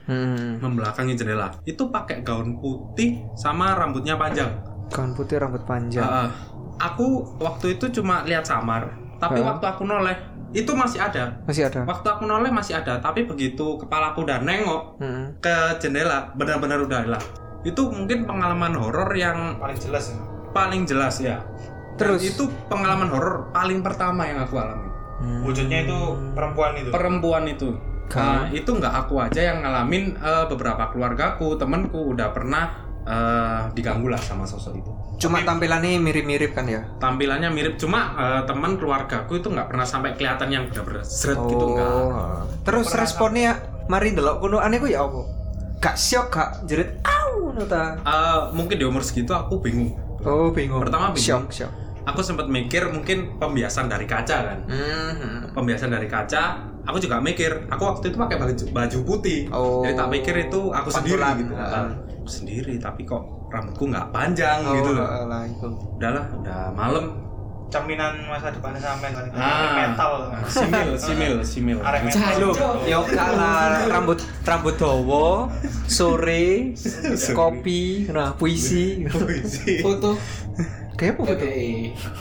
Hmm. 0.04 0.58
membelakangi 0.58 1.14
jendela. 1.14 1.54
Itu 1.62 1.88
pakai 1.88 2.20
gaun 2.20 2.58
putih 2.58 3.22
sama 3.34 3.70
rambutnya 3.72 4.18
panjang. 4.18 4.50
Gaun 4.90 5.14
putih 5.14 5.38
rambut 5.38 5.62
panjang. 5.62 6.02
Uh, 6.02 6.28
aku 6.76 7.06
waktu 7.36 7.74
itu 7.74 7.90
cuma 7.92 8.22
lihat 8.22 8.42
samar, 8.42 8.90
tapi 9.16 9.38
Hah? 9.38 9.52
waktu 9.52 9.64
aku 9.66 9.82
noleh 9.84 10.16
itu 10.50 10.70
masih 10.70 11.02
ada. 11.02 11.34
Masih 11.42 11.66
ada. 11.66 11.82
Waktu 11.82 12.06
aku 12.08 12.24
noleh 12.24 12.48
masih 12.48 12.74
ada, 12.74 12.98
tapi 12.98 13.24
begitu 13.24 13.74
kepalaku 13.76 14.22
udah 14.22 14.38
nengok, 14.38 14.82
Hmm. 14.96 15.34
ke 15.38 15.52
jendela 15.78 16.30
benar-benar 16.32 16.78
udah 16.80 17.02
hilang 17.02 17.26
itu 17.64 17.80
mungkin 17.80 18.22
pengalaman 18.22 18.72
horor 18.72 19.08
yang 19.10 19.56
Paling 19.56 19.78
jelas 19.78 20.12
ya. 20.12 20.20
paling 20.52 20.82
jelas 20.84 21.16
ya 21.18 21.40
Terus? 21.94 22.20
Dan 22.20 22.28
itu 22.28 22.44
pengalaman 22.66 23.08
horor 23.08 23.48
paling 23.50 23.80
pertama 23.80 24.24
yang 24.24 24.38
aku 24.38 24.56
alami 24.56 24.84
Hmm. 25.14 25.40
Wujudnya 25.42 25.82
itu 25.82 25.98
perempuan 26.34 26.76
itu. 26.76 26.90
perempuan 26.90 27.44
itu 27.46 27.72
Kan? 28.04 28.20
Nah, 28.20 28.44
itu 28.52 28.68
nggak 28.68 28.94
aku 29.00 29.16
aja 29.16 29.40
yang 29.42 29.58
ngalamin 29.58 30.12
eh, 30.12 30.44
beberapa 30.44 30.92
keluargaku 30.92 31.56
temenku 31.56 32.12
udah 32.12 32.28
pernah 32.30 32.68
eh, 33.02 33.60
diganggu 33.72 34.06
lah 34.06 34.20
sama 34.20 34.44
sosok 34.44 34.76
itu 34.76 34.92
Cuma 35.24 35.40
tampilannya 35.40 35.96
mirip-mirip 35.98 36.52
kan 36.52 36.66
ya? 36.66 36.84
tampilannya 36.96 37.48
mirip 37.48 37.74
cuma 37.74 38.12
eh, 38.14 38.42
teman 38.44 38.76
keluargaku 38.76 39.38
itu 39.38 39.48
nggak 39.48 39.66
pernah 39.66 39.82
sampai 39.82 40.12
kelihatan 40.12 40.48
yang 40.48 40.64
benar-benar 40.68 41.02
seret 41.02 41.40
gitu 41.42 41.64
enggak 41.66 41.88
Oh. 41.88 42.44
Terus 42.62 42.92
responnya 42.92 43.56
mari 43.86 44.12
ndelok 44.12 44.38
kuno 44.38 44.58
aneh 44.58 44.76
ku 44.76 44.86
ya 44.86 45.02
apa? 45.02 45.20
Gak 45.78 45.96
syok 45.96 46.26
gak 46.30 46.50
jerit 46.64 47.00
au 47.02 47.50
ngono 47.50 47.64
ta. 47.64 47.96
Eh, 47.98 48.40
mungkin 48.52 48.76
di 48.76 48.84
umur 48.84 49.00
segitu 49.00 49.32
aku 49.32 49.58
bingung 49.58 49.92
Oh, 50.22 50.48
bingung. 50.48 50.80
Pertama 50.80 51.12
bingung. 51.12 51.44
Syok, 51.44 51.52
syok. 51.52 51.72
Aku 52.04 52.20
sempat 52.20 52.46
mikir 52.46 52.84
mungkin 52.86 53.36
pembiasan 53.36 53.86
dari 53.86 54.04
kaca 54.04 54.36
kan 54.44 54.58
Hmm. 54.64 55.48
pembiasan 55.50 55.88
dari 55.88 56.04
kaca 56.04 56.42
aku 56.82 56.96
juga 56.98 57.16
mikir 57.18 57.64
aku 57.66 57.82
waktu 57.82 58.04
itu 58.06 58.16
pakai 58.16 58.36
baju 58.36 58.64
baju 58.70 58.98
putih 59.02 59.48
Oh. 59.48 59.80
jadi 59.80 59.96
tak 59.96 60.08
pikir 60.12 60.34
itu 60.44 60.60
aku 60.70 60.88
sendiri 60.90 61.16
Pantulan. 61.16 61.34
gitu 61.38 61.52
Ah. 61.54 61.88
Aku 62.14 62.28
sendiri 62.30 62.74
tapi 62.78 63.02
kok 63.02 63.20
rambutku 63.48 63.84
nggak 63.86 64.08
panjang 64.10 64.60
Oh, 64.62 64.72
gitu 64.74 64.90
loh 64.92 65.04
lah 65.26 65.44
itu. 65.44 65.68
udahlah 65.94 66.24
udah 66.34 66.60
malam 66.70 67.06
Cerminan 67.64 68.14
masa 68.24 68.48
depan 68.48 68.70
sampean 68.76 69.10
kan. 69.10 69.24
ah 69.34 69.74
Mental. 69.74 70.12
simil 70.46 70.88
simil 70.94 71.34
simil 71.42 71.78
Arek 71.80 72.06
Gitu. 72.06 72.20
mental. 72.52 72.76
Yo 72.84 73.00
gak 73.02 73.30
lah 73.34 73.88
rambut 73.88 74.18
rambut 74.42 74.74
dawa, 74.76 75.50
sore, 75.84 76.70
kopi, 77.34 78.06
nah 78.08 78.30
puisi. 78.32 79.02
Foto. 79.80 80.14
Kayak 80.94 81.12
apa? 81.14 81.22
Oke. 81.34 81.52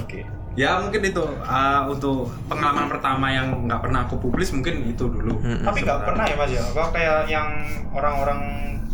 Oke. 0.02 0.20
Ya 0.54 0.78
mungkin 0.78 1.02
itu 1.02 1.24
uh, 1.42 1.82
untuk 1.90 2.30
pengalaman 2.46 2.86
pertama 2.86 3.26
yang 3.28 3.66
nggak 3.66 3.82
pernah 3.82 4.06
aku 4.06 4.22
publis 4.22 4.54
mungkin 4.54 4.86
itu 4.86 5.10
dulu. 5.10 5.42
Hmm. 5.42 5.66
Tapi 5.66 5.82
nggak 5.82 6.06
pernah 6.06 6.26
ya 6.30 6.36
mas 6.38 6.52
ya? 6.52 6.62
Kok 6.62 6.90
kayak 6.94 7.20
yang 7.26 7.48
orang-orang 7.90 8.42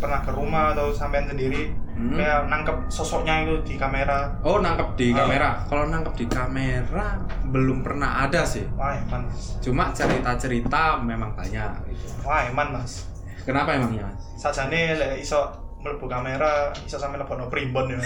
pernah 0.00 0.24
ke 0.24 0.32
rumah 0.32 0.72
atau 0.72 0.88
sampean 0.90 1.28
sendiri 1.28 1.68
Hmm. 1.92 2.16
kayak 2.16 2.48
nangkep 2.48 2.88
sosoknya 2.88 3.44
itu 3.44 3.60
di 3.60 3.74
kamera. 3.76 4.32
Oh 4.40 4.56
nangkep 4.56 4.96
di 4.96 5.12
Ah. 5.12 5.20
kamera. 5.20 5.48
Kalau 5.68 5.84
nangkep 5.84 6.14
di 6.16 6.26
kamera 6.26 7.20
belum 7.44 7.84
pernah 7.84 8.24
ada 8.24 8.40
sih. 8.40 8.64
Wah 8.72 8.96
eman, 8.96 9.28
Cuma 9.60 9.92
cerita-cerita 9.92 10.96
memang 10.96 11.36
banyak. 11.36 11.68
Gitu. 11.92 12.08
wah 12.24 12.40
eman 12.40 12.72
mas. 12.72 13.04
Kenapa 13.44 13.76
emangnya? 13.76 14.08
Mas? 14.08 14.16
Sajane 14.40 14.96
iso 15.20 15.44
mlebu 15.80 16.06
kamera, 16.06 16.68
iso 16.84 17.00
sampe 17.00 17.16
lebokno 17.16 17.48
primbon 17.48 17.88
ya. 17.88 17.98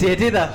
Diedit 0.00 0.34
ta? 0.34 0.50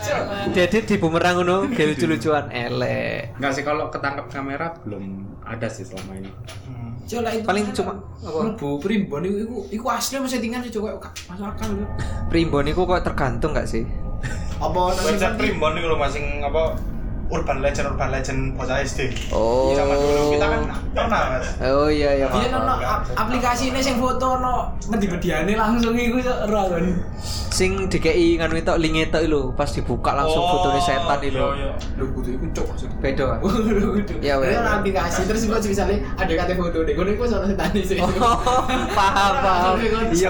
Diedit 0.52 0.84
di 0.84 0.96
bumerang 1.00 1.40
ngono, 1.40 1.72
kayak 1.72 1.96
lucu-lucuan 1.96 2.52
elek. 2.52 3.40
Enggak 3.40 3.52
sih 3.56 3.64
kalau 3.64 3.88
ketangkep 3.88 4.28
kamera 4.28 4.76
belum 4.84 5.24
ada 5.42 5.68
sih 5.72 5.88
selama 5.88 6.20
ini. 6.20 6.32
Hmm. 6.68 7.00
Cok 7.08 7.20
lah 7.24 7.32
itu 7.32 7.48
Paling 7.48 7.64
kan 7.64 7.74
cuma- 7.74 7.98
apa? 8.20 8.40
Mlebu 8.44 8.70
primbon 8.84 9.22
iku 9.24 9.38
iku 9.40 9.58
iku 9.72 9.86
asli 9.88 10.20
mas 10.20 10.32
settingan 10.36 10.60
sih 10.60 10.72
cok 10.76 10.84
gak 11.00 11.14
masuk 11.32 11.48
akal. 11.48 11.70
Primbon 12.28 12.68
iku 12.68 12.82
kok 12.84 13.08
tergantung 13.08 13.56
gak 13.56 13.72
sih? 13.72 13.88
Apa 14.60 14.92
Website 14.92 15.40
primbon 15.40 15.80
itu 15.80 15.88
loh 15.88 15.96
masing 15.96 16.44
apa 16.44 16.76
urban 17.30 17.60
legend 17.60 17.86
urban 17.88 18.10
legend 18.10 18.40
bocah 18.54 18.80
SD. 18.80 19.12
Oh. 19.30 19.72
Zaman 19.72 19.96
dulu 19.96 20.22
kita 20.32 20.46
kan 20.46 20.62
pernah 20.92 21.22
mas. 21.34 21.48
Oh 21.62 21.88
iya 21.88 22.16
iya. 22.16 22.28
Iya 22.28 22.48
paham, 22.50 22.60
no, 22.64 22.76
aplikasi 23.14 23.64
ini 23.68 23.80
sing 23.80 23.96
foto 23.96 24.38
no 24.38 24.56
medi-mediane 24.88 25.54
langsung 25.54 25.92
iku 25.94 26.18
ora 26.24 26.64
kan. 26.70 26.84
Sing 27.50 27.88
dikei 27.88 28.38
nganu 28.38 28.56
itu 28.56 28.74
link 28.78 28.96
itu 29.04 29.20
lho, 29.26 29.52
pas 29.52 29.68
dibuka 29.68 30.14
langsung 30.14 30.40
Oh, 30.40 30.50
fotonya 30.54 30.80
setan 30.80 31.20
itu. 31.20 31.36
iya, 31.36 31.48
iya. 31.58 31.72
Lho 31.96 32.06
kudu 32.12 32.30
iku 32.32 32.46
cok. 32.54 32.68
Beda. 32.98 33.26
kan? 33.28 33.40
Ya, 34.20 34.36
Ya 34.38 34.62
aplikasi 34.64 35.26
terus 35.26 35.42
kok 35.44 35.60
misalnya 35.62 35.98
ada 36.14 36.34
kata 36.38 36.54
foto 36.54 36.78
deh, 36.82 36.94
kono 36.94 37.10
iku 37.10 37.26
sono 37.26 37.44
setan 37.44 37.70
sih. 37.76 37.98
Oh, 37.98 38.10
paham 38.98 39.34
paham. 39.38 39.74
Iya. 40.14 40.30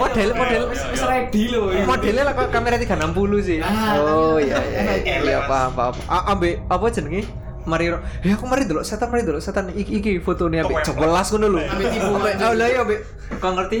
Model- 0.00 0.34
model- 0.34 0.68
wis 0.70 1.02
ready 1.02 1.42
lho. 1.48 1.60
Modelnya 1.84 2.22
lah 2.24 2.34
kamera 2.48 2.76
360 2.76 3.12
sih. 3.40 3.58
Ah, 3.60 4.00
Oh 4.00 4.36
kan. 4.36 4.42
iya 4.42 4.58
iya. 4.64 5.19
Iya 5.20 5.38
paham 5.44 5.70
paham. 5.76 5.94
Ah, 6.08 6.32
ambe 6.32 6.60
apa 6.66 6.86
jenenge? 6.88 7.24
Mari 7.68 7.92
ya 8.24 8.32
aku 8.34 8.48
mari 8.48 8.64
dulu 8.64 8.80
setan 8.80 9.12
mari 9.12 9.20
dulu 9.20 9.36
setan 9.36 9.68
iki 9.76 10.00
iki 10.00 10.10
jelas 10.24 11.28
ngono 11.28 11.46
lho. 11.48 11.60
Ambek 11.60 11.86
tipu. 11.92 12.08
Ambek 12.16 12.34
oh 12.40 12.52
lah 12.56 12.68
ya 12.72 12.78
ambek 12.82 13.00
kau 13.36 13.52
ngerti? 13.52 13.80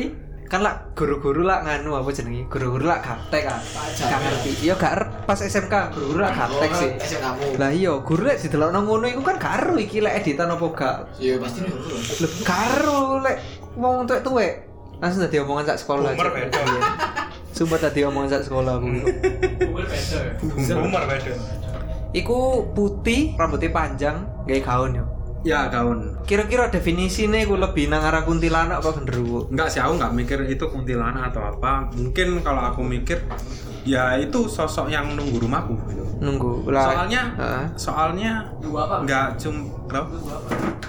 Kan 0.50 0.66
lah 0.66 0.82
guru-guru 0.98 1.46
lah 1.46 1.62
nganu 1.62 1.94
apa 1.94 2.10
jenenge? 2.10 2.44
Guru-guru 2.50 2.90
lah 2.90 2.98
gaptek 3.00 3.46
kan. 3.46 3.62
Gak 3.96 4.18
ngerti. 4.20 4.50
Iya 4.66 4.74
gak 4.74 4.92
er- 4.98 5.10
pas 5.22 5.38
SMK 5.38 5.94
guru-guru 5.94 6.26
lah 6.26 6.34
gaptek 6.34 6.70
sih. 6.74 6.90
Kamu. 7.22 7.54
Lah 7.54 7.70
iya, 7.70 7.94
guru 8.02 8.26
lek 8.26 8.42
didelokno 8.42 8.82
ngono 8.82 9.06
iku 9.06 9.22
kan 9.22 9.38
gak 9.38 9.62
ero 9.62 9.78
iki 9.78 10.02
lek 10.02 10.20
editan 10.20 10.50
apa 10.50 10.66
gak. 10.74 10.96
Iya 11.22 11.38
pasti 11.38 11.62
nih. 11.64 11.70
Lho 12.20 12.28
karo 12.42 13.22
lek 13.22 13.36
wong 13.78 14.10
tuwek-tuwek 14.10 14.52
langsung 15.00 15.22
dadi 15.24 15.38
omongan 15.40 15.64
sak 15.70 15.78
sekolah. 15.86 16.12
Iya. 16.12 16.28
Sumpah 17.60 17.76
tadi 17.76 18.00
omongan 18.08 18.40
sak 18.40 18.48
sekolah 18.48 18.80
aku. 18.80 18.88
Boomer 19.68 19.84
beda. 19.84 21.36
Iku 22.16 22.72
putih, 22.72 23.36
rambutnya 23.36 23.68
panjang, 23.68 24.24
gaya 24.48 24.64
gaun 24.64 24.96
yo. 24.96 25.04
Ya 25.40 25.72
gaun. 25.72 26.20
Kira-kira 26.28 26.68
definisinya 26.68 27.40
gue 27.40 27.58
lebih 27.58 27.88
nang 27.88 28.04
arah 28.04 28.22
kuntilanak 28.28 28.84
apa 28.84 28.90
genderuwo? 29.00 29.48
Enggak 29.48 29.72
sih 29.72 29.80
aku 29.80 29.96
nggak 29.96 30.12
mikir 30.12 30.38
itu 30.48 30.64
kuntilanak 30.68 31.32
atau 31.32 31.42
apa. 31.48 31.88
Mungkin 31.96 32.44
kalau 32.44 32.60
aku 32.68 32.84
mikir 32.84 33.24
ya 33.84 34.16
itu 34.20 34.44
sosok 34.48 34.92
yang 34.92 35.16
nunggu 35.16 35.40
rumahku 35.40 35.74
gitu. 35.88 36.04
Nunggu 36.20 36.68
lah. 36.68 36.92
Soalnya 36.92 37.22
Heeh. 37.36 37.64
soalnya 37.76 38.32
nggak 38.60 39.26
cum 39.40 39.54
kenapa? 39.88 40.12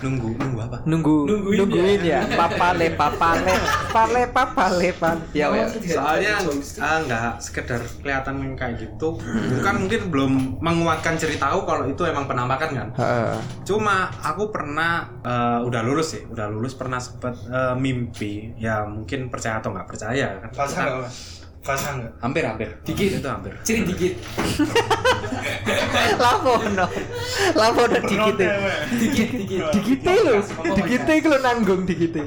nunggu 0.02 0.34
nunggu 0.34 0.60
apa? 0.66 0.78
nunggu 0.90 1.16
Nungguin 1.30 1.58
nungguin 1.62 2.02
ya. 2.02 2.22
Papale 2.34 2.88
papale 2.98 3.54
papale 3.94 4.22
papale 4.34 4.90
pan. 4.98 5.18
Ya 5.32 5.48
ya. 5.54 5.70
Soalnya 5.70 6.34
ah, 6.82 6.98
nggak 7.06 7.32
sekedar 7.38 7.82
kelihatan 8.02 8.58
kayak 8.58 8.82
gitu. 8.82 9.22
Bukan 9.22 9.76
mungkin 9.86 10.02
belum 10.10 10.32
menguatkan 10.60 11.16
ceritaku 11.22 11.64
kalau 11.64 11.86
itu 11.86 12.02
emang 12.04 12.26
penampakan 12.26 12.70
kan. 12.74 12.88
Heeh. 12.98 13.36
Cuma 13.64 14.10
aku 14.26 14.41
pernah 14.50 15.22
eh, 15.22 15.60
udah 15.62 15.82
lulus 15.86 16.18
sih, 16.18 16.24
udah 16.26 16.50
lulus 16.50 16.74
pernah 16.74 16.98
sempet 16.98 17.38
eh, 17.46 17.76
mimpi. 17.78 18.58
Ya 18.58 18.88
mungkin 18.90 19.30
percaya 19.30 19.62
atau 19.62 19.70
nggak 19.70 19.86
percaya 19.86 20.42
kan. 20.42 20.50
Basah 20.58 21.06
nggak 21.62 21.70
mas? 21.70 21.78
Basah 21.78 21.92
nggak? 21.98 22.12
Hampir 22.22 22.44
hampir. 22.46 22.70
Dikit 22.86 23.10
itu 23.22 23.28
hampir. 23.30 23.52
Ciri 23.62 23.82
dikit. 23.86 24.14
Lapono. 26.24 26.86
Lapono 27.54 27.98
dikite. 28.02 28.46
Dikit 28.98 29.30
dikit. 29.38 29.62
Dikite 29.74 30.14
lho. 30.26 30.42
Dikite 30.74 31.12
iku 31.22 31.28
lho 31.30 31.40
nanggung 31.42 31.86
dikite. 31.86 32.24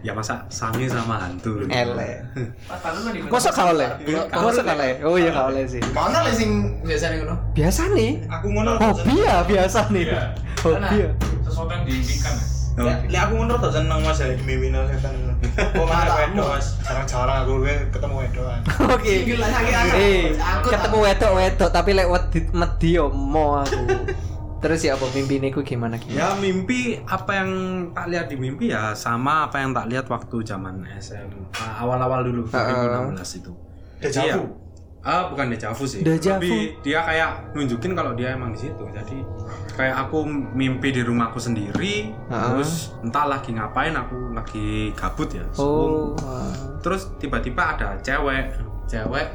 Ya 0.00 0.14
masa 0.14 0.46
sange 0.48 0.86
sama 0.88 1.18
hantu. 1.18 1.66
Elek. 1.68 2.22
Masa 3.28 3.50
gak 3.50 3.66
oleh? 3.74 3.88
Masa 4.30 4.60
gak 4.62 4.78
oleh? 4.78 4.92
Oh 5.02 5.18
iya 5.18 5.30
gak 5.34 5.46
oleh 5.52 5.64
sih. 5.66 5.82
Mana 5.90 6.22
lah 6.22 6.32
sing 6.32 6.80
ngono? 6.86 7.34
Biasa 7.52 7.92
nih. 7.92 8.24
Aku 8.30 8.46
ngono. 8.48 8.78
Hobi 8.78 9.14
ya 9.26 9.42
biasa 9.42 9.90
nih. 9.90 10.06
Hobi 10.62 10.96
ya. 11.02 11.10
sesuatu 11.42 11.72
yang 11.72 11.84
diimpikan 11.88 12.57
ya. 12.84 12.96
Lihat 13.08 13.22
aku 13.24 13.32
ngono 13.34 13.54
tuh 13.56 13.70
seneng 13.70 13.98
mas 14.00 14.18
ya 14.18 14.26
mimino 14.40 14.80
setan. 14.86 15.14
Oh 15.74 15.84
mana 15.84 16.12
wedo 16.18 16.42
mas? 16.44 16.78
Jarang-jarang 16.82 17.38
aku 17.42 17.52
gue 17.60 17.74
ketemu 17.88 18.14
wedoan. 18.20 18.60
Oke. 18.94 19.14
Sakit 19.32 19.74
aku. 19.74 19.94
Eh, 19.96 20.22
Aku 20.36 20.66
ketemu 20.68 20.96
wedok 21.02 21.32
wedok 21.34 21.70
tapi 21.70 21.90
lek 21.92 22.06
wedi 22.06 22.40
medi 22.52 22.88
yo 22.94 23.06
mo 23.08 23.58
aku. 23.58 23.82
Terus 24.62 24.82
ya 24.82 24.98
apa 24.98 25.06
mimpi 25.14 25.38
niku 25.38 25.62
gimana 25.62 25.94
gimana? 25.96 26.18
Ya 26.18 26.28
mimpi 26.34 26.98
apa 27.06 27.30
yang 27.32 27.50
tak 27.94 28.10
lihat 28.10 28.26
di 28.26 28.34
mimpi 28.34 28.74
ya 28.74 28.90
sama 28.90 29.46
apa 29.46 29.62
yang 29.62 29.70
tak 29.70 29.86
lihat 29.86 30.06
waktu 30.06 30.42
zaman 30.42 30.82
SMA 30.98 31.46
awal-awal 31.78 32.26
dulu 32.26 32.42
Heeh. 32.50 33.14
2016 33.14 33.38
itu. 33.38 33.52
Deja 34.02 34.20
Iya. 34.20 34.34
Vu. 35.08 35.12
Ah 35.16 35.22
bukan 35.32 35.48
deja 35.48 35.72
vu 35.72 35.84
sih. 35.88 36.04
Deja 36.04 36.36
Tapi 36.36 36.76
dia 36.84 37.00
kayak 37.00 37.56
nunjukin 37.56 37.96
kalau 37.96 38.12
dia 38.12 38.36
emang 38.36 38.52
di 38.52 38.60
situ. 38.60 38.84
Jadi 38.92 39.24
kayak 39.72 40.08
aku 40.08 40.28
mimpi 40.52 40.92
di 40.92 41.00
rumahku 41.00 41.40
sendiri, 41.40 42.12
Heeh. 42.12 42.48
terus 42.52 42.92
entah 43.00 43.24
lagi 43.24 43.56
ngapain 43.56 43.96
aku 43.96 44.36
lagi 44.36 44.92
gabut 44.92 45.32
ya. 45.32 45.44
Oh. 45.56 46.12
Terus 46.84 47.08
tiba-tiba 47.16 47.78
ada 47.78 47.96
cewek, 48.04 48.52
cewek 48.84 49.26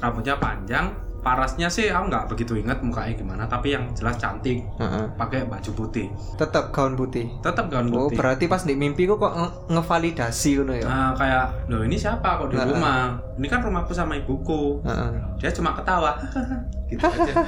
rambutnya 0.00 0.34
panjang, 0.40 0.90
parasnya 1.20 1.68
sih 1.68 1.86
aku 1.86 2.08
nggak 2.08 2.24
begitu 2.26 2.56
inget 2.56 2.80
mukanya 2.80 3.12
gimana, 3.12 3.44
tapi 3.44 3.70
yang 3.70 3.92
jelas 3.92 4.16
cantik, 4.16 4.64
Heeh. 4.74 5.04
pakai 5.14 5.44
baju 5.44 5.70
putih, 5.74 6.08
Tetap 6.34 6.70
gaun 6.70 6.94
putih. 6.94 7.28
tetap 7.38 7.68
gaun 7.68 7.88
Oh, 7.88 8.06
putih. 8.06 8.16
berarti 8.16 8.44
pas 8.46 8.60
di 8.60 8.72
mimpi 8.72 9.04
kok 9.04 9.18
kok 9.18 9.32
nge- 9.32 9.54
ngevalidasi 9.70 10.50
ngono 10.56 10.74
ya. 10.74 10.86
Nah, 10.86 11.10
kayak, 11.12 11.44
loh 11.66 11.82
ini 11.82 11.94
siapa 11.94 12.36
kok 12.36 12.48
di 12.48 12.56
Heeh. 12.56 12.66
rumah? 12.66 13.20
Ini 13.34 13.46
kan 13.46 13.60
rumahku 13.60 13.92
sama 13.92 14.14
ibuku. 14.14 14.80
Heeh. 14.80 15.10
Dia 15.36 15.50
cuma 15.50 15.72
ketawa, 15.72 16.16
gitu 16.88 17.00
aja. 17.00 17.32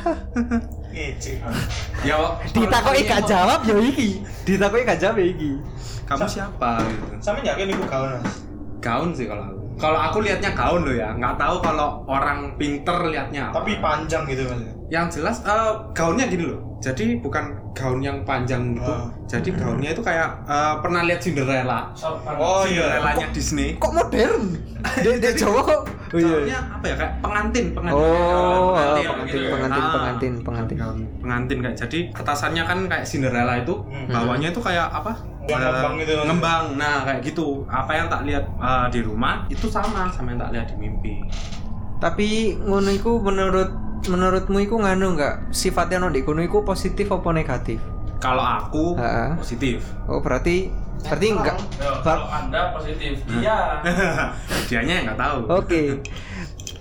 Ya, 2.03 2.17
Ditakoki 2.53 3.03
gak 3.05 3.25
jawab 3.25 3.65
ya 3.65 3.77
iki. 3.79 4.21
Ditakoki 4.45 4.85
gak 4.85 4.99
jawab 4.99 5.17
ya 5.17 5.27
iki. 5.27 5.51
kamu 6.05 6.29
siapa? 6.29 6.85
Gitu. 6.85 7.05
Sama 7.19 7.41
yakin 7.41 7.73
ibu 7.73 7.85
kawan 7.87 8.21
mas. 8.21 8.45
Gaun 8.79 9.11
sih 9.11 9.25
kalau 9.25 9.41
aku. 9.47 9.62
Kalau 9.75 9.99
aku 9.99 10.21
lihatnya 10.21 10.53
gaun 10.53 10.83
loh 10.83 10.93
ya 10.93 11.11
nggak 11.11 11.35
tahu 11.35 11.57
kalau 11.61 11.89
orang 12.05 12.55
pinter 12.55 12.97
lihatnya 13.05 13.49
apa. 13.49 13.59
Tapi 13.59 13.79
panjang 13.79 14.23
gitu 14.25 14.45
mas. 14.45 14.63
yang 14.89 15.09
jelas 15.09 15.41
eh, 15.43 15.73
gaunnya 15.93 16.27
gini 16.27 16.45
loh 16.47 16.61
jadi 16.79 17.17
bukan 17.19 17.45
gaun 17.73 17.99
yang 17.99 18.21
panjang 18.23 18.75
gitu 18.75 18.85
Oh. 18.85 19.09
jadi 19.25 19.49
gaunnya 19.51 19.91
itu 19.91 20.03
kayak 20.03 20.29
eh, 20.45 20.75
pernah 20.79 21.01
lihat 21.03 21.19
Cinderella 21.19 21.89
Oh 22.35 22.63
iya. 22.63 22.99
Cinderellanya 22.99 23.27
Disney 23.31 23.69
Kok 23.77 23.93
modern? 23.95 24.43
Dek 25.05 25.17
dek 25.19 25.35
Jawa 25.35 25.61
kok. 25.63 25.83
Oh 26.11 26.19
gaunnya 26.19 26.45
iya. 26.53 26.61
apa 26.61 26.85
ya 26.85 26.95
kayak 26.95 27.13
pengantin 27.19 27.67
pengantin 27.73 27.97
Oh, 27.97 28.77
Kayak 28.77 29.09
pengantin, 29.09 29.33
gitu. 29.33 29.49
pengantin, 29.49 29.81
Ah, 29.81 29.91
pengantin, 29.91 30.33
pengantin. 30.43 30.77
gaun 30.77 30.99
pengantin 31.19 31.59
kayak 31.63 31.77
jadi 31.79 31.99
atasannya 32.13 32.63
kan 32.63 32.79
kayak 32.87 33.05
Cinderella 33.05 33.55
itu 33.57 33.75
Hmm. 33.83 34.11
bawahnya 34.11 34.49
itu 34.51 34.61
kayak 34.61 34.87
apa 34.87 35.13
Yang 35.43 35.59
Eh, 35.59 35.67
ngembang 35.67 35.95
gitu. 35.97 36.13
ngembang. 36.23 36.63
Nah 36.77 36.97
kayak 37.03 37.21
gitu. 37.23 37.47
Apa 37.67 37.91
yang 37.93 38.07
tak 38.07 38.23
lihat 38.25 38.45
eh, 38.47 38.87
di 38.91 39.01
rumah 39.01 39.43
itu 39.49 39.67
sama 39.67 40.07
sama 40.11 40.31
yang 40.31 40.41
tak 40.41 40.51
lihat 40.53 40.67
di 40.71 40.77
mimpi. 40.79 41.15
Tapi 41.99 42.59
ngono 42.59 42.91
iku 42.91 43.19
menurut 43.19 43.71
menurutmu 44.03 44.59
iku 44.59 44.83
nganu 44.83 45.15
enggak 45.15 45.47
sifatnya 45.51 46.11
di 46.11 46.23
kono 46.23 46.43
iku 46.43 46.63
positif 46.63 47.07
apa 47.09 47.31
negatif? 47.31 47.79
kalau 48.19 48.47
aku 48.47 48.95
Ha-ha. 48.95 49.35
positif. 49.35 49.83
Oh 50.07 50.23
berarti 50.23 50.71
berarti 51.03 51.27
enggak 51.35 51.59
kalau 52.07 52.31
anda 52.31 52.71
positif 52.71 53.19
dia 53.27 53.83
dianya 54.71 54.93
yang 54.95 55.05
nggak 55.11 55.19
tahu. 55.19 55.39
Oke. 55.51 55.83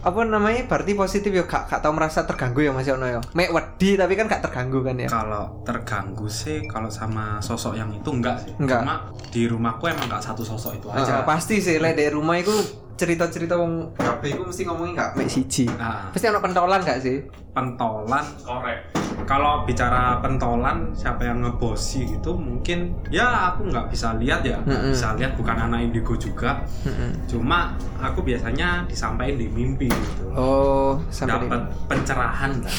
Apa 0.01 0.25
namanya? 0.25 0.65
Berarti 0.65 0.97
positif 0.97 1.29
ya 1.29 1.45
gak, 1.45 1.69
gak 1.69 1.81
tau 1.85 1.93
merasa 1.93 2.25
terganggu 2.25 2.65
ya 2.65 2.73
Mas 2.73 2.89
Yono 2.89 3.05
ya. 3.05 3.21
Mek 3.37 3.53
wedi 3.53 3.93
tapi 3.97 4.13
kan 4.17 4.25
gak 4.25 4.41
terganggu 4.49 4.81
kan 4.81 4.97
ya. 4.97 5.09
Kalau 5.09 5.61
terganggu 5.61 6.25
sih 6.25 6.65
kalau 6.65 6.89
sama 6.89 7.37
sosok 7.37 7.77
yang 7.77 7.93
itu 7.93 8.09
enggak 8.09 8.41
sih. 8.41 8.53
Enggak. 8.57 8.81
Cuma 8.81 8.95
di 9.29 9.45
rumahku 9.45 9.85
emang 9.85 10.09
enggak 10.09 10.25
satu 10.25 10.41
sosok 10.41 10.81
itu 10.81 10.87
aja. 10.89 11.21
pasti 11.21 11.61
sih 11.61 11.77
lek 11.77 11.95
dari 11.95 12.09
rumah 12.09 12.35
iku 12.41 12.53
cerita-cerita 12.95 13.55
wong 13.55 13.93
kabeh 13.95 14.33
iku 14.33 14.43
mesti 14.45 14.63
ngomongin 14.63 14.93
gak 14.93 15.15
mek 15.15 15.27
siji. 15.27 15.65
Nah, 15.75 16.09
Pasti 16.09 16.27
ono 16.27 16.39
pentolan 16.39 16.79
gak 16.81 16.99
sih? 17.01 17.17
pentolan. 17.51 18.23
korek 18.47 18.79
Kalau 19.27 19.67
bicara 19.67 20.23
pentolan 20.23 20.95
siapa 20.95 21.27
yang 21.27 21.43
ngebosi 21.43 22.07
gitu 22.17 22.31
mungkin 22.33 22.95
ya 23.11 23.51
aku 23.53 23.67
nggak 23.67 23.91
bisa 23.91 24.15
lihat 24.17 24.39
ya. 24.41 24.55
Nggak 24.63 24.81
Mm-mm. 24.81 24.95
Bisa 24.95 25.07
lihat 25.19 25.35
bukan 25.35 25.55
anak 25.67 25.83
indigo 25.83 26.15
juga. 26.15 26.63
Heeh. 26.87 27.11
Cuma 27.27 27.75
aku 27.99 28.23
biasanya 28.23 28.87
disampaikan 28.87 29.35
di 29.35 29.47
mimpi 29.51 29.91
gitu. 29.91 30.31
Oh, 30.31 30.95
sampai 31.11 31.43
Dapat 31.43 31.61
pencerahan 31.91 32.51
lah. 32.63 32.75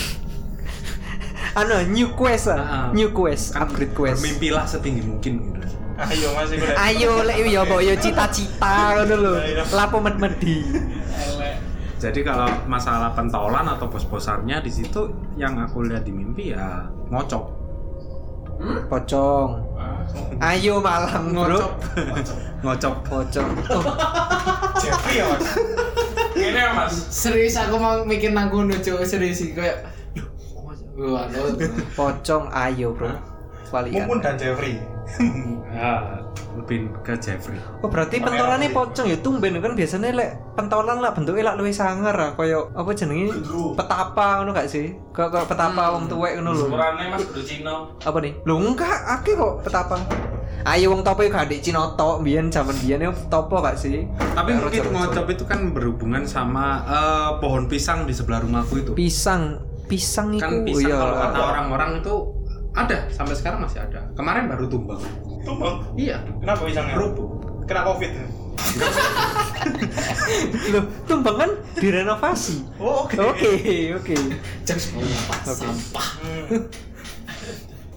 Anu 1.52 1.74
new 1.92 2.08
quest 2.16 2.48
ah. 2.48 2.56
Ah, 2.56 2.62
ah. 2.62 2.86
New 2.92 3.12
quest, 3.12 3.52
Kan 3.52 3.68
upgrade 3.68 3.92
quest. 3.92 4.20
Bermimpilah 4.20 4.64
setinggi 4.64 5.02
mungkin 5.04 5.32
gitu. 5.52 5.58
Ayo 6.02 6.28
mas 6.32 6.48
iku 6.50 6.64
lek. 6.64 6.76
Ayo 6.80 7.12
lek 7.22 7.36
yo 7.46 7.60
mbok 7.68 7.80
yo 7.84 7.94
cita-cita 8.00 8.96
ngono 8.96 9.14
lho. 9.20 9.32
Iya. 9.38 9.62
Lapo 9.76 10.00
med-medi. 10.00 10.64
elek 11.12 11.54
Jadi 12.02 12.26
kalau 12.26 12.50
masalah 12.66 13.14
pentolan 13.14 13.62
atau 13.62 13.86
bos-bosannya 13.86 14.58
di 14.58 14.72
situ 14.74 15.14
yang 15.38 15.54
aku 15.62 15.86
lihat 15.86 16.02
di 16.02 16.10
mimpi 16.10 16.50
ya 16.50 16.90
ngocok. 17.12 17.44
Pocong. 18.90 19.50
Ayo 20.42 20.82
malam, 20.82 21.30
Bro. 21.30 21.78
ngocok. 22.66 22.94
Pocong. 23.06 23.50
Oh, 23.70 23.86
Jeffrey 24.82 25.22
ya 25.22 25.30
mas. 25.30 25.46
ini 26.32 26.58
ya 26.58 26.74
mas 26.74 26.94
Serius 27.12 27.54
aku 27.54 27.78
mau 27.78 28.02
mikir 28.02 28.34
nang 28.34 28.50
kono 28.50 28.74
cuk, 28.82 29.06
serius 29.06 29.38
sih 29.38 29.54
kayak. 29.54 29.91
Pocong 31.96 32.44
ayo, 32.52 32.92
Bro. 32.92 33.10
Walian. 33.72 34.04
Mumpun 34.04 34.18
dan 34.20 34.36
Jeffrey. 34.36 34.76
ya, 35.76 36.20
lebih 36.52 36.92
ke 37.00 37.16
Jeffrey. 37.16 37.56
Oh 37.80 37.88
berarti 37.88 38.20
pentolannya 38.20 38.68
pocong 38.70 39.08
ya 39.08 39.16
tumben 39.24 39.56
kan 39.58 39.72
biasanya 39.72 40.12
lek 40.12 40.30
pentolan 40.52 41.00
lah 41.00 41.16
bentuknya 41.16 41.52
lah 41.52 41.54
luwih 41.56 41.72
sangar 41.72 42.12
ah 42.12 42.30
koyo 42.36 42.68
apa 42.76 42.92
jenenge 42.92 43.32
petapa 43.72 44.40
ngono 44.40 44.52
gak 44.52 44.68
sih? 44.68 44.92
Kayak 45.16 45.32
kayak 45.32 45.48
petapa 45.48 45.96
wong 45.96 46.12
tuwek 46.12 46.36
ngono 46.38 46.52
lho. 46.52 46.64
ukurannya 46.68 47.16
mas 47.16 47.24
kudu 47.32 47.42
Cino 47.42 47.96
Apa 48.04 48.18
nih? 48.20 48.32
Lho 48.44 48.54
enggak, 48.60 48.98
akeh 49.08 49.34
kok 49.34 49.64
petapa. 49.64 49.96
Ayo 50.62 50.94
wong 50.94 51.02
topo 51.02 51.26
gak 51.26 51.50
adik 51.50 51.64
Cina 51.64 51.96
tok 51.98 52.22
biyen 52.22 52.52
zaman 52.52 52.76
biyen 52.78 53.02
yo 53.02 53.12
topo 53.32 53.58
gak 53.64 53.80
sih? 53.80 54.06
Tapi 54.36 54.54
mungkin 54.54 54.94
ngocok 54.94 55.26
itu 55.34 55.44
kan 55.48 55.74
berhubungan 55.74 56.22
sama 56.28 56.84
eh, 56.86 57.30
pohon 57.42 57.66
pisang 57.66 58.06
di 58.06 58.14
sebelah 58.14 58.44
rumahku 58.44 58.78
itu. 58.78 58.90
pisang, 58.94 59.58
pisang 59.92 60.32
itu 60.32 60.40
Kan 60.40 60.64
pisang 60.64 60.88
iya. 60.88 60.96
kalau 60.96 61.16
kata 61.20 61.40
orang-orang 61.44 61.90
itu 62.00 62.14
ada 62.72 62.96
sampai 63.12 63.36
sekarang 63.36 63.60
masih 63.60 63.84
ada. 63.84 64.00
Kemarin 64.16 64.48
baru 64.48 64.64
tumbang. 64.64 64.96
Tumbang. 65.44 65.84
Iya. 65.92 66.24
Kenapa 66.40 66.64
pisangnya? 66.64 66.96
Rubuh. 66.96 67.28
Kena 67.68 67.84
covid. 67.84 68.10
Loh, 70.72 70.84
tumbang 71.04 71.36
kan 71.36 71.50
direnovasi. 71.76 72.64
Oh 72.80 73.04
oke. 73.04 73.16
Oke, 73.20 73.52
oke. 73.92 74.14
Cek 74.64 74.78
sampah, 74.80 75.38
Oke. 75.44 75.60
sampah. 75.60 76.08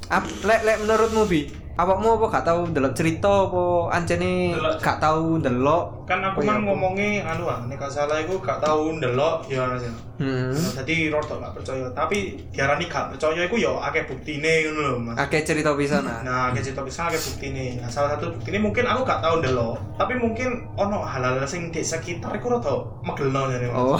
Ap, 0.05 0.23
lek 0.43 0.62
lek 0.62 0.77
menurutmu 0.84 1.25
bi, 1.25 1.49
awakmu 1.73 2.19
apa 2.19 2.25
gak 2.29 2.45
tahu 2.45 2.60
ndelok 2.69 2.93
cerita 2.93 3.49
apa 3.49 3.95
Ndelok. 3.97 4.73
gak 4.77 4.97
tahu 5.01 5.41
ndelok? 5.41 5.86
Kan 6.05 6.21
aku 6.21 6.37
Oh, 6.37 6.43
iya, 6.43 6.53
kan 6.53 6.59
ngomongi 6.61 7.09
anu 7.17 7.49
ah, 7.49 7.65
nek 7.65 7.81
salah 7.87 8.21
iku 8.21 8.37
gak 8.37 8.61
tau 8.61 8.93
ndelok 8.93 9.49
ya 9.49 9.65
Mas. 9.65 9.81
ya. 9.81 9.93
Hmm. 10.15 10.53
Nah, 10.53 10.71
Jadi 10.79 11.09
rada 11.09 11.35
gak 11.35 11.53
percaya, 11.53 11.85
tapi 11.91 12.17
diarani 12.47 12.85
gak 12.85 13.11
percaya 13.11 13.41
iku 13.41 13.57
ya 13.57 13.73
akeh 13.83 14.05
buktine 14.05 14.63
ngono 14.63 14.79
lho, 14.79 14.95
Mas. 15.01 15.17
Akeh 15.17 15.41
cerita 15.41 15.73
pisan 15.73 16.05
ah. 16.05 16.21
Nah, 16.21 16.41
akeh 16.49 16.61
cerita 16.61 16.81
bisa 16.81 17.09
akeh 17.09 17.17
buktine. 17.17 17.81
Nah, 17.81 17.89
salah 17.89 18.13
satu 18.13 18.29
buktine 18.31 18.61
mungkin 18.61 18.85
aku 18.85 19.01
gak 19.01 19.19
tau 19.19 19.41
ndelok, 19.41 19.75
tapi 19.97 20.13
mungkin 20.15 20.49
ono 20.75 21.01
hal-hal 21.01 21.41
sing 21.43 21.67
di 21.67 21.81
sekitar 21.81 22.31
iku 22.31 22.53
rada 22.53 22.73
megelno 23.01 23.49
jane. 23.49 23.65
Mas. 23.65 23.75
Oh, 23.75 23.97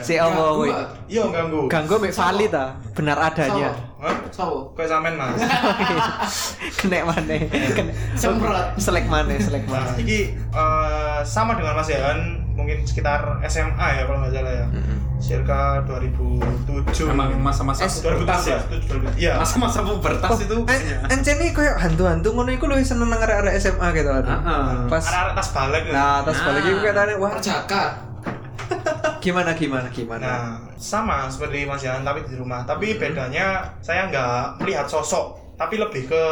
si 0.00 0.14
apa 0.16 0.40
kuwi? 0.54 0.70
Iya 1.06 1.26
ganggu. 1.26 1.66
Ganggu 1.66 1.94
mek 1.98 2.14
valid 2.14 2.54
ah, 2.54 2.70
benar 2.94 3.18
adanya. 3.20 3.74
Hah? 3.96 4.12
Sawo. 4.28 4.70
Kayak 4.76 4.92
sampean, 4.92 5.14
Mas. 5.16 5.40
Kena 6.78 7.02
maneh. 7.02 7.48
Semprot. 8.14 8.76
Selek 8.76 9.08
maneh, 9.08 9.40
selek 9.40 9.64
Nah, 9.66 9.80
maneh. 9.82 10.04
iki 10.04 10.20
eh, 10.36 11.15
sama 11.22 11.54
dengan 11.54 11.72
Mas 11.72 11.86
Yan, 11.86 12.18
mungkin 12.52 12.82
sekitar 12.82 13.20
SMA 13.44 13.72
ya 13.94 14.02
kalau 14.04 14.18
nggak 14.18 14.32
salah 14.32 14.52
ya. 14.54 14.66
Circa 15.16 15.80
2007. 15.82 17.08
Emang 17.08 17.32
masa-masa 17.38 17.84
S- 17.84 18.00
2000 18.00 18.28
ya? 18.44 18.60
2000. 18.60 19.08
Iya. 19.16 19.32
masa-masa 19.36 19.80
pubertas 19.80 20.36
itu 20.38 20.56
Eh, 20.66 20.80
encene 21.08 21.50
koyo 21.50 21.72
hantu-hantu 21.74 22.28
ngono 22.30 22.50
iku 22.50 22.66
luwih 22.66 22.82
seneng 22.82 23.08
nang 23.08 23.18
arek-arek 23.18 23.56
SMA 23.56 23.88
gitu 23.92 24.10
kan. 24.10 24.24
Heeh. 24.26 24.76
Pas 24.86 25.00
Anak-anak 25.02 25.34
tas 25.34 25.48
balik. 25.50 25.82
gitu. 25.84 25.94
Nah, 25.94 26.18
tas 26.20 26.38
balik 26.38 26.62
iku 26.62 26.76
Nah. 26.76 26.84
katanya 26.86 27.14
wah 27.16 27.32
Perjaka. 27.32 27.82
gimana 29.22 29.50
gimana 29.52 29.88
gimana. 29.88 30.22
Nah, 30.22 30.44
sama 30.76 31.26
seperti 31.26 31.64
Mas 31.64 31.80
Yan 31.80 32.02
tapi 32.02 32.20
di 32.22 32.34
rumah. 32.34 32.62
Tapi 32.62 32.94
bedanya 32.96 33.62
saya 33.80 34.06
nggak 34.06 34.60
melihat 34.60 34.84
sosok, 34.84 35.45
tapi 35.56 35.80
lebih 35.80 36.04
ke 36.12 36.24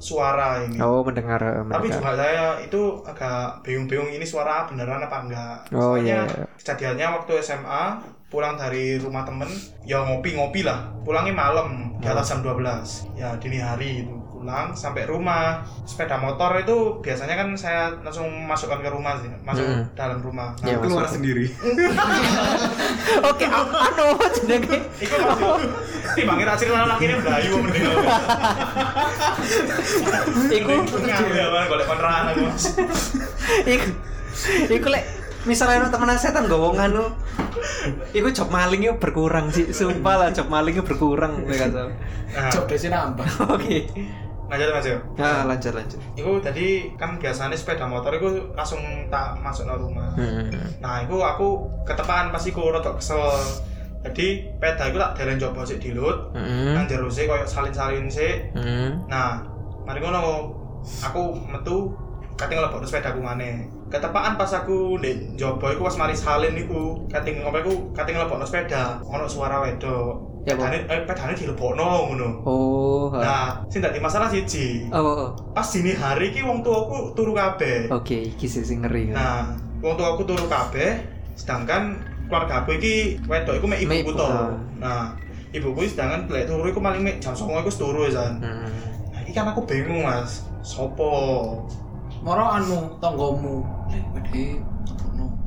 suara 0.00 0.64
ini. 0.64 0.80
Oh, 0.80 1.04
mendengar 1.04 1.38
Tapi 1.38 1.62
mendengar. 1.68 1.92
juga 1.92 2.10
saya 2.16 2.46
itu 2.64 2.82
agak 3.04 3.60
bingung-bingung 3.60 4.08
ini 4.08 4.24
suara 4.24 4.64
beneran 4.64 5.04
apa 5.04 5.16
enggak. 5.28 5.56
Oh, 5.76 5.94
Soalnya 5.94 6.24
iya, 6.24 6.44
iya. 6.44 6.44
kejadiannya 6.56 7.06
waktu 7.20 7.32
SMA 7.44 7.84
pulang 8.26 8.58
dari 8.58 8.98
rumah 8.98 9.22
temen 9.22 9.46
ya 9.86 10.02
ngopi-ngopi 10.02 10.66
lah 10.66 10.90
pulangnya 11.06 11.30
malam 11.30 11.94
di 12.02 12.06
atas 12.10 12.34
jam 12.34 12.42
12 12.42 13.14
ya 13.14 13.38
dini 13.38 13.62
hari 13.62 14.02
itu 14.02 14.14
pulang 14.46 14.70
sampai 14.70 15.10
rumah 15.10 15.58
sepeda 15.82 16.14
motor 16.14 16.54
itu 16.54 17.02
biasanya 17.02 17.34
kan 17.34 17.50
saya 17.52 17.90
langsung 17.98 18.30
masukkan 18.46 18.78
ke 18.78 18.86
rumah 18.86 19.18
sih 19.18 19.26
masuk 19.42 19.66
Mm. 19.66 19.82
dalam 19.98 20.22
rumah 20.22 20.54
nah, 20.62 20.70
Iya, 20.70 20.78
keluar 20.78 21.02
masuk. 21.02 21.18
sendiri. 21.18 21.50
Oke, 23.28 23.42
anu 23.50 24.06
jenenge. 24.38 24.78
Iku 25.02 25.14
masuk. 25.18 25.58
Timbangin 26.14 26.46
hasil 26.46 26.70
anak 26.70 27.02
ini 27.02 27.14
belayu 27.18 27.58
mending. 27.58 27.84
Iku 30.54 30.74
ya 31.02 31.18
golek 31.66 31.88
aku. 31.90 32.46
iku 33.66 33.88
iku 34.70 34.86
lek 34.86 35.04
misalnya 35.42 35.82
ono 35.82 35.88
temenan 35.88 36.18
setan 36.18 36.46
gak 36.46 36.54
wong 36.54 36.76
anu 36.76 37.10
iku 38.12 38.28
job 38.30 38.50
malingnya 38.50 38.94
berkurang 38.94 39.50
sih 39.50 39.70
sumpah 39.70 40.14
lah 40.18 40.28
job 40.30 40.46
malingnya 40.46 40.86
berkurang 40.86 41.42
gue 41.42 41.56
kata 41.56 41.90
Nah, 42.26 42.52
Job 42.52 42.68
desi 42.68 42.92
nambah. 42.92 43.24
oke 43.48 43.78
lanjut 44.46 44.68
Mas 44.70 44.86
yo. 44.86 44.98
nah 45.18 45.42
lanjut 45.42 45.74
lanjut 45.74 45.98
Iku 46.14 46.38
tadi 46.38 46.94
kan 46.94 47.18
biasanya 47.18 47.58
sepeda 47.58 47.86
motor 47.86 48.14
iku 48.14 48.54
langsung 48.54 48.78
tak 49.10 49.34
masuk 49.42 49.66
ke 49.66 49.74
rumah. 49.74 50.10
Hmm. 50.14 50.48
Nah, 50.78 51.02
iku 51.02 51.18
aku 51.22 51.66
ketepaan 51.82 52.30
pas 52.30 52.42
iku 52.46 52.70
rada 52.70 52.94
kesel. 52.94 53.26
Jadi 54.06 54.46
peda 54.62 54.86
iku 54.86 54.96
tak 55.02 55.12
dereng 55.18 55.38
coba 55.42 55.66
sik 55.66 55.82
dilut. 55.82 56.30
Hmm. 56.30 56.78
Nang 56.78 56.86
jero 56.86 57.10
sik 57.10 57.26
koyo 57.26 57.42
salin-salin 57.42 58.06
sik. 58.06 58.54
Hmm. 58.54 59.02
Nah, 59.10 59.42
mari 59.82 59.98
ngono 59.98 60.54
aku 61.02 61.22
metu 61.50 61.90
kating 62.36 62.60
lebokno 62.60 62.86
sepedaku 62.86 63.18
maneh. 63.18 63.66
Ketepaan 63.90 64.38
pas 64.38 64.50
aku 64.52 65.00
ndek 65.00 65.34
njaba 65.34 65.72
iku 65.74 65.88
pas 65.88 65.96
mari 65.98 66.14
salin 66.14 66.54
iku, 66.54 67.06
kating 67.10 67.42
apa 67.42 67.64
iku 67.64 67.90
kating 67.96 68.18
lebokno 68.18 68.46
sepeda, 68.46 69.00
ono 69.02 69.26
suara 69.26 69.64
wedok. 69.64 70.35
Ya, 70.46 70.54
Pak. 70.54 70.62
Pedane 70.62 70.78
eh 70.86 71.00
pedane 71.02 71.32
dilebokno 71.34 71.86
ngono. 72.06 72.28
oh 72.46 73.10
ha. 73.10 73.18
Nah, 73.18 73.46
sing 73.66 73.82
dadi 73.82 73.98
masalah 73.98 74.30
siji. 74.30 74.86
oh, 74.88 75.02
oh, 75.02 75.14
oh. 75.26 75.28
Pas 75.50 75.66
dini 75.66 75.90
hari 75.90 76.30
ki 76.30 76.46
wong 76.46 76.62
tuaku 76.62 77.10
turu 77.12 77.34
kabeh. 77.34 77.90
oke 77.90 78.14
iki 78.30 78.46
sih 78.46 78.62
sing 78.62 78.86
ngeri 78.86 79.10
Nah, 79.10 79.58
wong 79.82 79.98
tua 79.98 80.14
aku 80.14 80.22
turu 80.22 80.46
kabeh 80.46 81.02
sedangkan 81.34 81.98
keluarga 82.30 82.62
aku 82.62 82.78
iki 82.78 83.18
wedok 83.26 83.58
iku 83.58 83.66
mek 83.66 83.82
ibuku 83.82 84.08
ibu, 84.08 84.10
to 84.14 84.24
ah. 84.24 84.50
nah 84.78 85.02
ibuku 85.52 85.84
sedangkan 85.84 86.24
lek 86.26 86.48
turu 86.48 86.64
iku 86.64 86.80
paling 86.80 87.02
mek 87.04 87.20
jam 87.20 87.34
09.00 87.34 87.60
iku 87.60 87.70
turu 87.76 88.02
san 88.08 88.40
Hmm. 88.40 88.66
nah 89.12 89.20
iki 89.20 89.30
kan 89.30 89.50
aku 89.50 89.66
bingung 89.66 90.02
mas 90.02 90.46
sopo 90.62 91.60
Moro 92.24 92.42
anu 92.42 92.96
gede. 92.98 93.14
ngono. 93.14 93.54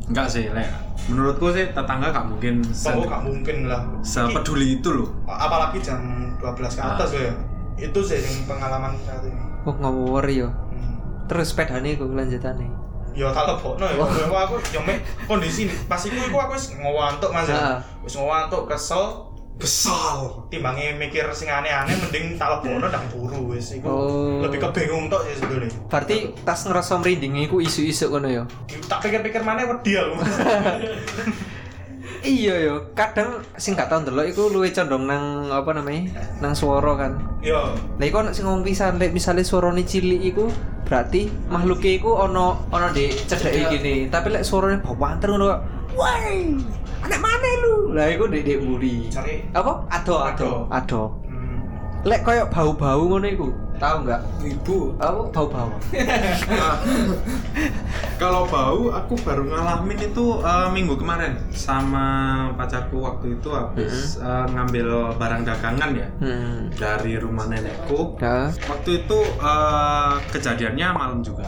Enggak 0.10 0.28
sih, 0.28 0.50
Lek. 0.50 0.66
Menurutku 1.06 1.50
sih 1.50 1.66
tetangga 1.68 2.10
gak 2.10 2.26
mungkin 2.28 2.62
se- 2.66 2.90
Sopo 2.90 3.02
gak 3.04 3.22
mungkin 3.24 3.66
lah 3.66 3.82
sepeduli 4.02 4.78
itu 4.78 4.90
loh. 4.92 5.10
apalagi 5.26 5.80
jam 5.80 5.98
12 6.38 6.46
ke 6.70 6.82
atas 6.84 7.10
ya 7.12 7.34
itu 7.78 8.00
sih 8.00 8.20
yang 8.20 8.46
pengalaman 8.46 8.94
saat 9.02 9.24
ini 9.24 9.40
Oh 9.64 9.74
ngawur 9.74 10.26
yo. 10.26 10.50
Hmm. 10.70 10.98
Terus 11.26 11.50
sepedane 11.50 11.94
iku 11.94 12.06
lanjutane. 12.08 12.68
ya 13.10 13.26
tak 13.30 13.42
lebokno 13.48 13.84
ya 13.84 13.98
aku 13.98 14.36
aku 14.38 14.56
yo 14.70 14.80
kondisi 15.26 15.66
pas 15.86 16.00
iku 16.00 16.14
iku 16.22 16.38
aku 16.40 16.54
wis 16.54 16.72
ngantuk 16.72 17.30
Mas 17.30 17.50
Ah. 17.50 17.52
ya 17.52 17.64
wis 18.00 18.14
ngantuk 18.14 18.64
kesel 18.66 19.29
besal 19.60 20.48
timbangnya 20.48 20.96
mikir 20.96 21.28
sing 21.30 21.46
aneh-aneh 21.46 21.92
mending 21.94 22.40
tak 22.40 22.48
lebokno 22.58 22.88
dan 22.88 23.04
turu 23.12 23.52
wis 23.52 23.76
iku 23.76 23.86
Oh. 23.86 24.40
lebih 24.40 24.64
kebingung 24.64 25.06
tok 25.06 25.28
sih 25.28 25.36
sebetulnya 25.36 25.68
Berarti 25.86 26.16
tas 26.42 26.64
ngerasa 26.64 26.96
merinding 26.96 27.44
iku 27.44 27.60
isu-isu 27.60 28.08
ngono 28.08 28.32
yo. 28.32 28.44
tak 28.88 29.04
pikir-pikir 29.04 29.44
mana 29.44 29.68
wedi 29.68 29.94
aku 29.94 30.16
Iya 32.20 32.56
yo, 32.62 32.76
kadang 32.92 33.40
sing 33.56 33.76
gak 33.76 33.88
tau 33.88 34.00
ndelok 34.00 34.28
iku 34.28 34.48
luwih 34.50 34.72
condong 34.72 35.08
nang 35.08 35.48
apa 35.48 35.72
namanya? 35.72 36.20
Nang 36.40 36.52
swara 36.52 36.96
kan. 36.98 37.16
yo 37.40 37.72
Lah 37.96 38.06
iku 38.06 38.20
sing 38.30 38.44
ngomong 38.44 38.60
pisan 38.62 38.96
lek 38.96 39.12
misale 39.12 39.40
suarane 39.42 39.84
cilik 39.84 40.20
iku 40.26 40.52
berarti 40.84 41.32
makhluke 41.48 41.88
iku 41.88 42.20
ana 42.20 42.60
ana 42.70 42.92
di 42.92 43.08
cedeke 43.14 43.72
gini. 43.72 43.96
Tapi 44.08 44.32
lek 44.32 44.44
suarane 44.44 44.80
bawanter 44.80 45.32
ngono 45.32 45.46
kok, 45.48 45.62
"Woi, 45.96 46.60
anak 47.02 47.20
mana 47.20 47.50
lu?" 47.62 47.74
Lah 47.94 48.06
iku 48.08 48.24
ndek 48.26 48.42
ndek 48.44 48.58
mburi. 48.62 48.96
cari 49.08 49.44
Apa? 49.52 49.74
Ado, 49.88 50.16
ado, 50.20 50.52
ado. 50.70 51.02
hmm. 51.26 51.60
Lek 52.06 52.22
koyo 52.22 52.46
bau-bau 52.48 53.02
ngono 53.06 53.28
iku, 53.28 53.48
tahu 53.76 53.96
nggak? 54.04 54.22
Ibu. 54.40 54.78
Apa 54.98 55.22
bau-bau? 55.30 55.70
Kalau 58.20 58.44
bau, 58.46 58.92
aku 58.92 59.16
baru 59.18 59.48
ngalamin 59.48 60.00
itu 60.02 60.26
eh, 60.38 60.68
minggu 60.70 60.96
kemarin 60.96 61.40
sama 61.50 62.06
pacarku 62.54 63.00
waktu 63.00 63.36
itu 63.36 63.48
habis 63.50 64.20
eh, 64.20 64.46
ngambil 64.50 64.88
barang 65.16 65.44
dagangan 65.44 65.92
ya 65.94 66.08
Hmm. 66.20 66.68
dari 66.74 67.16
rumah 67.16 67.48
nenekku. 67.48 68.20
Ya, 68.20 68.52
Waktu 68.52 69.04
itu 69.04 69.20
eh, 69.24 70.14
kejadiannya 70.30 70.88
malam 70.92 71.20
juga, 71.20 71.48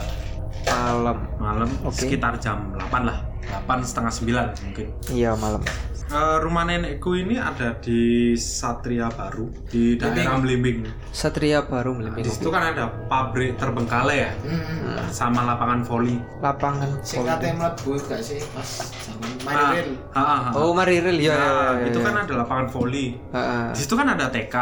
malam. 0.64 1.16
malam 1.36 1.68
Oke. 1.82 2.08
sekitar 2.08 2.36
jam 2.38 2.72
8 2.72 3.04
lah, 3.04 3.18
8 3.52 3.84
setengah 3.84 4.12
9 4.12 4.64
mungkin. 4.64 4.86
Iya, 5.08 5.36
malam. 5.36 5.60
Eh, 6.04 6.36
rumah 6.40 6.68
nenekku 6.68 7.16
ini 7.16 7.40
ada 7.40 7.72
di 7.74 8.32
Satria 8.36 9.08
Baru 9.08 9.48
di 9.64 9.96
daerah 9.96 10.36
Blimbing. 10.36 10.84
Satria 11.08 11.64
baru 11.64 11.96
Di 11.96 12.04
melimping. 12.04 12.24
situ 12.26 12.52
kan 12.52 12.68
ada 12.68 12.84
pabrik 13.08 13.56
terbengkalai 13.56 14.18
ya, 14.18 14.30
Hmm. 14.44 15.08
sama 15.08 15.40
lapangan 15.42 15.80
voli. 15.80 16.20
Lapangan. 16.38 17.00
Sing 17.00 17.24
voli. 17.24 17.32
kate 17.32 17.48
mlebu 17.56 17.90
gak 18.02 18.20
sih 18.20 18.44
pas 18.52 18.68
zaman 19.00 19.24
Ah, 19.42 19.72
Mariril. 19.72 19.96
ah, 20.12 20.20
ah, 20.20 20.40
ah. 20.44 20.52
Oh, 20.54 20.76
mari 20.76 21.00
rel 21.00 21.16
ya. 21.16 21.32
Nah, 21.32 21.40
ya, 21.40 21.48
ya, 21.80 21.86
itu 21.88 21.98
ya. 21.98 22.04
kan 22.04 22.14
ada 22.18 22.32
lapangan 22.36 22.66
voli. 22.68 23.06
Heeh. 23.32 23.64
Di 23.72 23.80
situ 23.80 23.94
kan 23.96 24.06
ada 24.06 24.28
TK. 24.28 24.56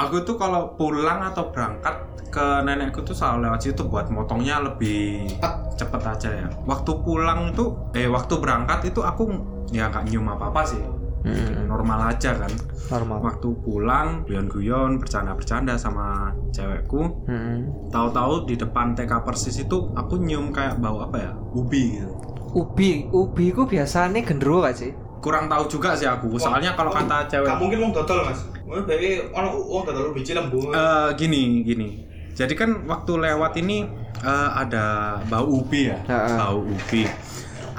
Aku 0.00 0.24
tuh 0.24 0.40
kalau 0.40 0.72
pulang 0.80 1.20
atau 1.20 1.52
berangkat 1.52 1.92
ke 2.30 2.46
nenekku 2.64 3.02
tuh 3.02 3.12
selalu 3.12 3.50
lewat 3.50 3.60
situ 3.60 3.82
buat 3.84 4.06
motongnya 4.08 4.62
lebih 4.62 5.28
cepet 5.76 6.02
aja 6.06 6.30
ya. 6.30 6.48
Waktu 6.64 6.90
pulang 7.04 7.52
itu, 7.52 7.74
eh 7.92 8.06
waktu 8.08 8.38
berangkat 8.38 8.94
itu 8.94 9.02
aku 9.02 9.28
ya 9.74 9.90
nggak 9.90 10.08
nyium 10.08 10.30
apa 10.30 10.48
apa 10.48 10.62
sih. 10.64 10.80
Hmm. 11.20 11.68
Normal 11.68 12.16
aja 12.16 12.32
kan. 12.32 12.48
Normal. 12.88 13.18
Waktu 13.20 13.48
pulang 13.60 14.24
guyon-guyon 14.24 14.96
bercanda-bercanda 14.96 15.76
sama 15.76 16.32
cewekku. 16.48 17.28
Hmm. 17.28 17.92
Tahu-tahu 17.92 18.48
di 18.48 18.56
depan 18.56 18.96
TK 18.96 19.12
persis 19.20 19.60
itu 19.60 19.92
aku 19.92 20.16
nyium 20.16 20.48
kayak 20.48 20.80
bau 20.80 21.04
apa 21.04 21.16
ya? 21.20 21.32
Ubi 21.52 22.00
gitu. 22.00 22.14
Ubi, 22.50 23.06
ubi 23.14 23.54
ku 23.54 23.68
biasanya 23.68 24.26
gendruwo 24.26 24.66
gak 24.66 24.74
sih? 24.74 24.90
Kurang 25.20 25.46
tahu 25.52 25.64
juga 25.68 25.92
sih 25.92 26.08
aku. 26.08 26.40
Soalnya 26.40 26.72
kalau 26.74 26.90
kata 26.92 27.28
cewek 27.28 27.48
gak 27.48 27.60
mungkin 27.60 27.78
wong 27.84 27.92
dodol 27.92 28.24
mas. 28.24 28.40
Wah, 28.64 28.80
bayi 28.88 29.20
ono 29.32 29.48
wong 29.56 29.82
dodol 29.84 30.16
biji 30.16 30.32
lembu. 30.32 30.72
Eh, 30.72 31.08
gini 31.16 31.60
gini. 31.64 31.88
Jadi 32.32 32.56
kan 32.56 32.88
waktu 32.88 33.20
lewat 33.20 33.52
ini 33.60 33.84
eh, 34.24 34.50
ada 34.56 35.18
bau 35.28 35.48
ubi 35.60 35.92
ya? 35.92 35.98
Ha-ha. 36.08 36.36
bau 36.40 36.64
ubi. 36.64 37.04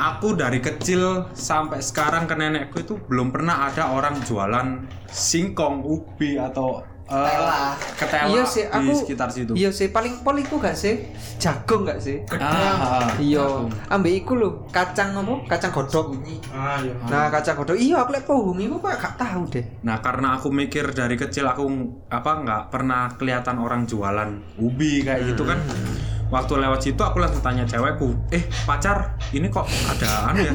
Aku 0.02 0.34
dari 0.34 0.58
kecil 0.58 1.30
sampai 1.38 1.78
sekarang 1.78 2.26
ke 2.26 2.34
nenekku 2.34 2.82
itu 2.82 2.98
belum 3.06 3.30
pernah 3.30 3.70
ada 3.70 3.94
orang 3.94 4.18
jualan 4.26 4.90
singkong 5.06 5.86
ubi 5.86 6.42
atau 6.42 6.82
eh, 7.12 7.20
Ketela. 7.20 7.62
ketela 8.00 8.28
iya 8.30 8.44
sih, 8.44 8.64
di 8.64 8.72
aku 8.72 8.92
sekitar 8.98 9.28
situ 9.28 9.52
Iya 9.52 9.70
sih, 9.70 9.92
paling 9.92 10.24
pol 10.24 10.40
iku 10.40 10.56
gak 10.58 10.74
sih? 10.74 11.12
Jagung 11.36 11.84
gak 11.84 12.00
sih? 12.00 12.24
Ah, 12.32 13.12
Iya, 13.20 13.68
ambek 13.88 14.24
iku 14.24 14.34
lho, 14.34 14.50
kacang 14.70 15.12
apa? 15.14 15.44
Kacang 15.48 15.72
godok. 15.72 16.16
ah 16.50 16.80
iya 16.80 16.94
Nah, 17.06 17.28
kacang 17.28 17.60
godok. 17.60 17.76
Iya, 17.76 18.00
aku 18.00 18.12
lek 18.12 18.24
pohong 18.24 18.58
iku 18.58 18.80
kok 18.80 18.96
gak 18.96 19.16
tahu 19.20 19.44
deh. 19.50 19.66
Nah 19.82 20.00
karena 20.00 20.38
aku 20.38 20.48
mikir 20.50 20.92
dari 20.92 21.16
kecil 21.16 21.44
aku 21.44 21.68
apa 22.08 22.32
nggak 22.40 22.64
pernah 22.70 23.12
kelihatan 23.14 23.58
orang 23.58 23.84
jualan 23.84 24.30
ubi 24.58 25.04
kayak 25.04 25.36
gitu 25.36 25.44
kan. 25.44 25.60
Waktu 26.32 26.54
lewat 26.58 26.80
situ 26.80 26.96
aku 26.98 27.20
langsung 27.20 27.44
tanya 27.44 27.68
cewekku, 27.68 28.16
eh 28.32 28.40
pacar 28.64 29.20
ini 29.30 29.52
kok 29.52 29.68
ada 29.68 30.32
anu 30.32 30.40
ya? 30.42 30.52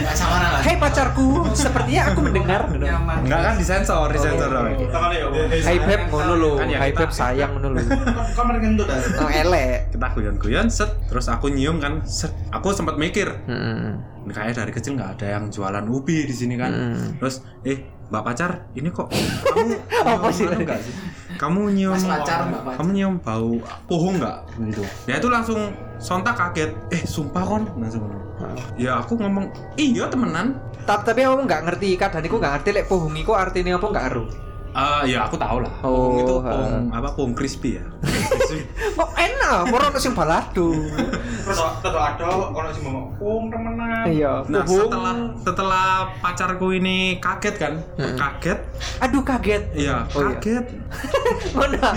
Gak 0.00 0.16
sama. 0.16 0.64
Hei 0.64 0.80
pacarku, 0.80 1.44
sepertinya 1.52 2.08
aku 2.08 2.24
mendengar. 2.24 2.72
Enggak 2.72 3.40
kan 3.44 3.54
disensor, 3.54 4.08
disensor. 4.08 4.48
ya 4.48 5.28
Hai 5.60 5.76
beb 5.76 6.08
ngono 6.08 6.34
lho, 6.34 6.52
Kan 6.56 6.72
ya 6.72 6.80
hai 6.80 6.96
beb 6.96 7.12
sayang 7.12 7.52
ngono 7.52 7.76
lho. 7.76 7.84
kamar 8.32 8.56
kentut 8.58 8.88
dah 8.88 8.96
Oh, 9.18 9.28
elek. 9.28 9.92
Kita 9.92 10.08
guyon-guyon 10.08 10.72
set, 10.72 10.88
terus 11.04 11.28
aku 11.28 11.52
nyium 11.52 11.76
kan, 11.78 12.00
set. 12.02 12.32
Aku 12.48 12.72
sempat 12.72 12.96
mikir, 12.96 13.28
Heeh. 13.44 13.92
"Ini 14.24 14.32
kayak 14.32 14.56
dari 14.56 14.72
kecil 14.72 14.96
nggak 14.96 15.20
ada 15.20 15.36
yang 15.36 15.52
jualan 15.52 15.84
ubi 15.84 16.24
di 16.24 16.32
sini 16.32 16.56
kan. 16.56 16.72
Hmm. 16.72 17.20
Terus, 17.20 17.44
eh 17.60 17.76
mbak 18.08 18.24
pacar, 18.24 18.72
ini 18.72 18.88
kok 18.88 19.12
kamu 19.44 19.76
Apa 20.00 20.32
sih? 20.32 20.48
anu 20.48 20.64
nggak 20.64 20.80
sih? 20.80 20.94
Kamu 21.38 21.70
nyium 21.70 21.94
Mas 21.94 22.02
pacar, 22.02 22.44
Mbak 22.44 22.60
pacar. 22.60 22.76
kamu 22.76 22.90
nyium 22.92 23.14
bau 23.22 23.52
pohon 23.86 24.18
nggak 24.18 24.36
gitu? 24.68 24.82
Ya 25.06 25.14
itu 25.16 25.28
langsung 25.30 25.70
sontak 25.96 26.34
kaget. 26.34 26.74
Eh 26.90 27.02
sumpah 27.04 27.42
kon, 27.42 27.62
langsung. 27.78 28.02
Ya 28.74 28.98
aku 28.98 29.14
ngomong 29.14 29.46
iya 29.74 30.06
temenan. 30.06 30.58
Ta- 30.82 31.00
Tapi 31.00 31.22
aku 31.22 31.46
nggak 31.46 31.62
ngerti 31.64 31.94
kadang 31.94 32.22
iku 32.22 32.36
nggak 32.36 32.52
ngerti 32.58 32.70
lek 32.72 32.86
pohong 32.86 33.14
iku 33.14 33.32
artinya 33.32 33.78
apa 33.78 33.86
nggak 33.86 34.04
ero. 34.10 34.24
Eh 34.78 35.10
ya 35.10 35.26
aku 35.26 35.34
tahu 35.34 35.58
lah. 35.58 35.72
Oh, 35.82 36.14
itu 36.16 36.34
pohon 36.38 36.86
apa? 36.88 37.08
Pohon 37.10 37.34
crispy 37.34 37.74
ya. 37.74 37.84
Kok 38.96 39.10
enak, 39.12 39.68
moro 39.68 39.84
ono 39.84 39.98
sing 39.98 40.12
balado. 40.12 40.70
terus 41.44 41.58
terus 41.80 41.96
ada 41.96 42.24
ono 42.28 42.68
sing 42.68 42.82
ngomong 42.82 43.06
wong 43.18 43.44
temenan 43.48 44.04
Iya, 44.04 44.44
Nah 44.46 44.62
setelah 44.64 45.14
setelah 45.36 45.88
pacarku 46.18 46.70
ini 46.70 46.96
kaget 47.18 47.54
kan, 47.56 47.74
Hmm. 47.96 48.14
kaget, 48.14 48.58
Aduh 49.00 49.22
kaget. 49.22 49.62
iya 49.74 50.06
Oh, 50.08 50.22
iya. 50.22 50.36
kaget, 50.36 50.64
Mana? 51.56 51.88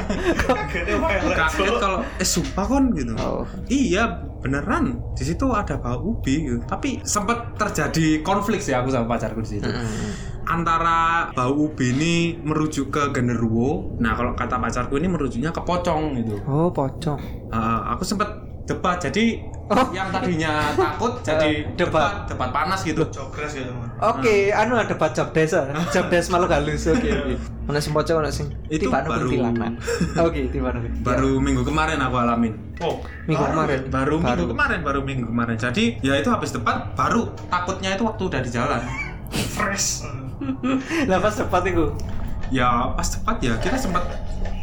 wae 0.98 1.18
kaget 1.32 1.74
kalau 1.78 2.00
eh 2.16 2.28
sumpah 2.28 2.66
kon 2.66 2.86
gitu. 2.92 3.14
Oh. 3.16 3.46
Iya 3.68 4.10
beneran 4.42 4.98
di 5.14 5.24
situ 5.24 5.46
ada 5.48 5.78
bau 5.78 6.02
ubi 6.02 6.48
gitu. 6.48 6.60
Tapi 6.66 7.00
sempat 7.04 7.54
terjadi 7.56 8.22
konflik 8.22 8.58
sih 8.58 8.74
aku 8.74 8.90
sama 8.90 9.06
pacarku 9.08 9.40
di 9.40 9.58
situ. 9.58 9.70
Antara 10.44 11.30
bau 11.32 11.54
ubi 11.64 11.92
ini 11.92 12.16
merujuk 12.38 12.90
ke 12.90 13.12
genderuwo. 13.12 13.96
Nah 13.98 14.14
kalau 14.14 14.34
kata 14.34 14.58
pacarku 14.58 14.96
ini 14.96 15.08
merujuknya 15.08 15.50
ke 15.50 15.62
pocong 15.62 16.18
gitu. 16.18 16.36
Oh, 16.44 16.68
pocong. 16.68 17.20
Ah, 17.50 17.94
aku 17.94 18.04
sempat 18.04 18.30
debat 18.64 18.98
jadi 18.98 19.42
Oh. 19.72 19.88
yang 19.90 20.12
tadinya 20.12 20.68
takut 20.76 21.16
jadi 21.24 21.64
Eh, 21.64 21.80
debat. 21.80 22.28
debat 22.28 22.28
debat 22.28 22.50
panas 22.52 22.84
gitu. 22.84 23.08
jogres 23.08 23.56
gitu 23.56 23.72
Oke, 24.04 24.52
anu 24.52 24.76
ada 24.76 24.84
debat 24.84 25.16
job 25.16 25.32
desk, 25.32 25.56
ah. 25.56 25.72
job 25.96 26.12
desk 26.12 26.28
malu 26.28 26.44
halus. 26.46 26.92
Oke, 26.92 27.08
oke. 27.08 27.40
Mana 27.64 27.80
sing 27.80 27.96
pocong, 27.96 28.20
mana 28.20 28.28
sing 28.28 28.52
Itu 28.68 28.92
tiba 28.92 29.00
baru-. 29.00 29.32
Oke, 30.28 30.52
tiba 30.52 30.76
Baru 31.00 31.40
minggu 31.40 31.64
kemarin 31.64 32.04
aku 32.04 32.16
alamin. 32.20 32.52
oh 32.84 33.00
minggu 33.24 33.46
kemarin. 33.46 33.80
Baru 33.88 34.16
minggu 34.20 34.46
kemarin, 34.50 34.80
baru 34.84 35.00
minggu 35.02 35.26
kemarin. 35.26 35.56
Jadi 35.56 36.04
ya 36.04 36.20
itu 36.20 36.28
habis 36.28 36.52
debat 36.52 36.92
baru 36.92 37.32
takutnya 37.48 37.96
itu 37.96 38.04
waktu 38.04 38.24
udah 38.28 38.42
di 38.44 38.52
jalan. 38.52 38.82
fresh 39.32 40.04
Lah 41.10 41.18
pas 41.20 41.34
debat 41.34 41.64
iku. 41.66 41.86
Ya 42.52 42.92
pas 42.94 43.08
debat 43.08 43.38
ya 43.40 43.54
kita 43.58 43.80
sempat 43.80 44.04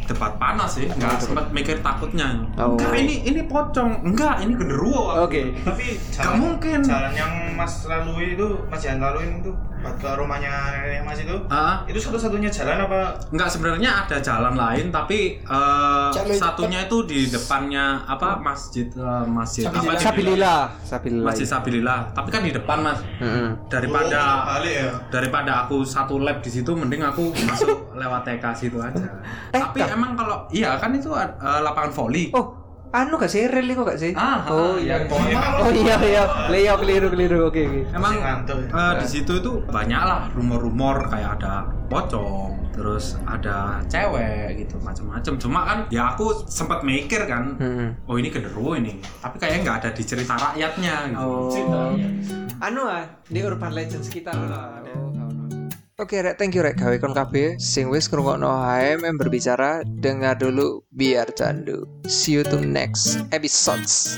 debat 0.05 0.33
panas 0.41 0.77
sih, 0.77 0.89
nggak 0.89 1.21
sempat 1.21 1.53
mikir 1.53 1.81
takutnya. 1.85 2.41
Oh. 2.57 2.73
Enggak 2.73 2.97
ini 2.97 3.15
ini 3.25 3.41
pocong, 3.45 4.01
enggak 4.01 4.41
ini 4.41 4.57
genderuwo. 4.57 5.25
Oke. 5.25 5.53
tapi 5.61 6.01
Gak 6.17 6.33
mungkin. 6.33 6.81
jalan 6.81 7.13
yang 7.13 7.33
mas 7.53 7.85
lalui 7.85 8.33
itu 8.33 8.57
mas 8.69 8.81
Jan 8.81 8.97
laluin 8.97 9.41
itu 9.41 9.53
ke 9.79 10.09
rumahnya 10.11 10.51
nenek 10.75 11.01
Mas 11.01 11.17
itu. 11.17 11.35
Ah, 11.47 11.81
Itu 11.85 11.95
satu-satunya 11.97 12.47
jalan 12.47 12.81
apa? 12.81 13.15
Enggak 13.29 13.47
sebenarnya 13.47 14.03
ada 14.03 14.17
jalan 14.17 14.53
lain 14.53 14.85
tapi 14.89 15.39
eh, 15.39 16.09
Jalur 16.09 16.35
satunya 16.35 16.83
itu 16.83 16.97
di 17.03 17.25
depannya 17.25 18.03
apa 18.03 18.35
masjid 18.37 18.85
eh, 18.89 19.25
masjid 19.25 19.63
apa 19.65 19.95
Sabilillah. 19.95 20.61
Sabilillah. 20.81 21.25
masjid 21.25 21.45
Sabilillah 21.45 21.99
tapi 22.11 22.29
kan 22.29 22.41
di 22.41 22.51
depan 22.51 22.77
mas 22.81 22.99
Heeh. 23.17 23.49
daripada 23.67 24.19
Oh, 24.19 24.45
balik 24.51 24.73
ya. 24.75 24.91
daripada 25.09 25.51
aku 25.63 25.81
satu 25.81 26.19
lab 26.19 26.39
di 26.39 26.51
situ 26.51 26.71
mending 26.71 26.99
aku 27.01 27.31
masuk 27.39 27.69
lewat 27.93 28.21
TK 28.23 28.43
situ 28.53 28.77
aja 28.77 28.99
tapi 29.53 29.79
TK? 29.79 29.91
emang 29.91 30.11
kalau 30.13 30.43
iya 30.49 30.75
kan 30.75 30.91
itu 30.91 31.07
eh, 31.13 31.27
lapangan 31.39 31.89
voli 31.89 32.31
Oh, 32.31 32.51
anu 32.89 33.15
gak 33.15 33.29
sih 33.29 33.45
rel 33.45 33.65
iku 33.65 33.85
gak 33.85 33.97
sih? 33.97 34.17
Ah, 34.17 34.41
oh 34.49 34.73
ah, 34.73 34.75
iya. 34.75 35.05
Pokoknya 35.05 35.37
Oh 35.61 35.69
iya 35.69 35.95
iya, 36.01 36.23
Leo 36.47 36.73
keliru 36.75 37.07
keliru. 37.09 37.45
Oke 37.45 37.61
oke. 37.61 37.81
emang 37.89 38.13
Masih 38.13 38.23
ngantuk. 38.25 38.57
eh, 38.65 38.93
di 38.97 39.07
situ 39.07 39.31
itu 39.35 39.51
banyak 39.63 40.01
lah 40.01 40.25
rumor-rumor 40.33 41.05
kayak 41.05 41.37
ada 41.37 41.69
pocong 41.85 42.57
terus 42.69 43.17
ada 43.25 43.81
cewek 43.85 44.55
gitu 44.57 44.79
macam-macam 44.79 45.33
cuma 45.35 45.59
kan 45.65 45.79
ya 45.89 46.13
aku 46.13 46.45
sempat 46.45 46.79
mikir 46.79 47.25
kan 47.25 47.57
Heeh. 47.57 47.91
oh 48.05 48.15
ini 48.15 48.29
genderuwo 48.29 48.71
ini 48.73 49.01
tapi 49.19 49.35
kayaknya 49.35 49.59
nggak 49.65 49.77
ada 49.83 49.89
di 49.91 50.03
cerita 50.05 50.33
rakyatnya 50.33 50.95
gitu 51.09 51.19
Oh. 51.19 51.91
Anu 52.59 52.81
ah, 52.85 53.03
di 53.25 53.39
urban 53.39 53.71
legend 53.71 53.99
sekitar 54.01 54.35
lah. 54.35 54.79
Oke, 55.99 56.15
Rek, 56.23 56.39
thank 56.39 56.55
you 56.55 56.63
Rek 56.63 56.79
gawe 56.79 56.95
kon 56.95 57.11
kabeh 57.11 57.59
sing 57.59 57.91
wis 57.91 58.07
ngrungokno 58.07 58.47
HMM 58.47 59.19
berbicara, 59.19 59.83
dengar 59.83 60.39
dulu 60.39 60.79
biar 60.95 61.27
candu. 61.35 61.83
See 62.07 62.39
you 62.39 62.47
to 62.47 62.63
next 62.63 63.19
episodes. 63.35 64.15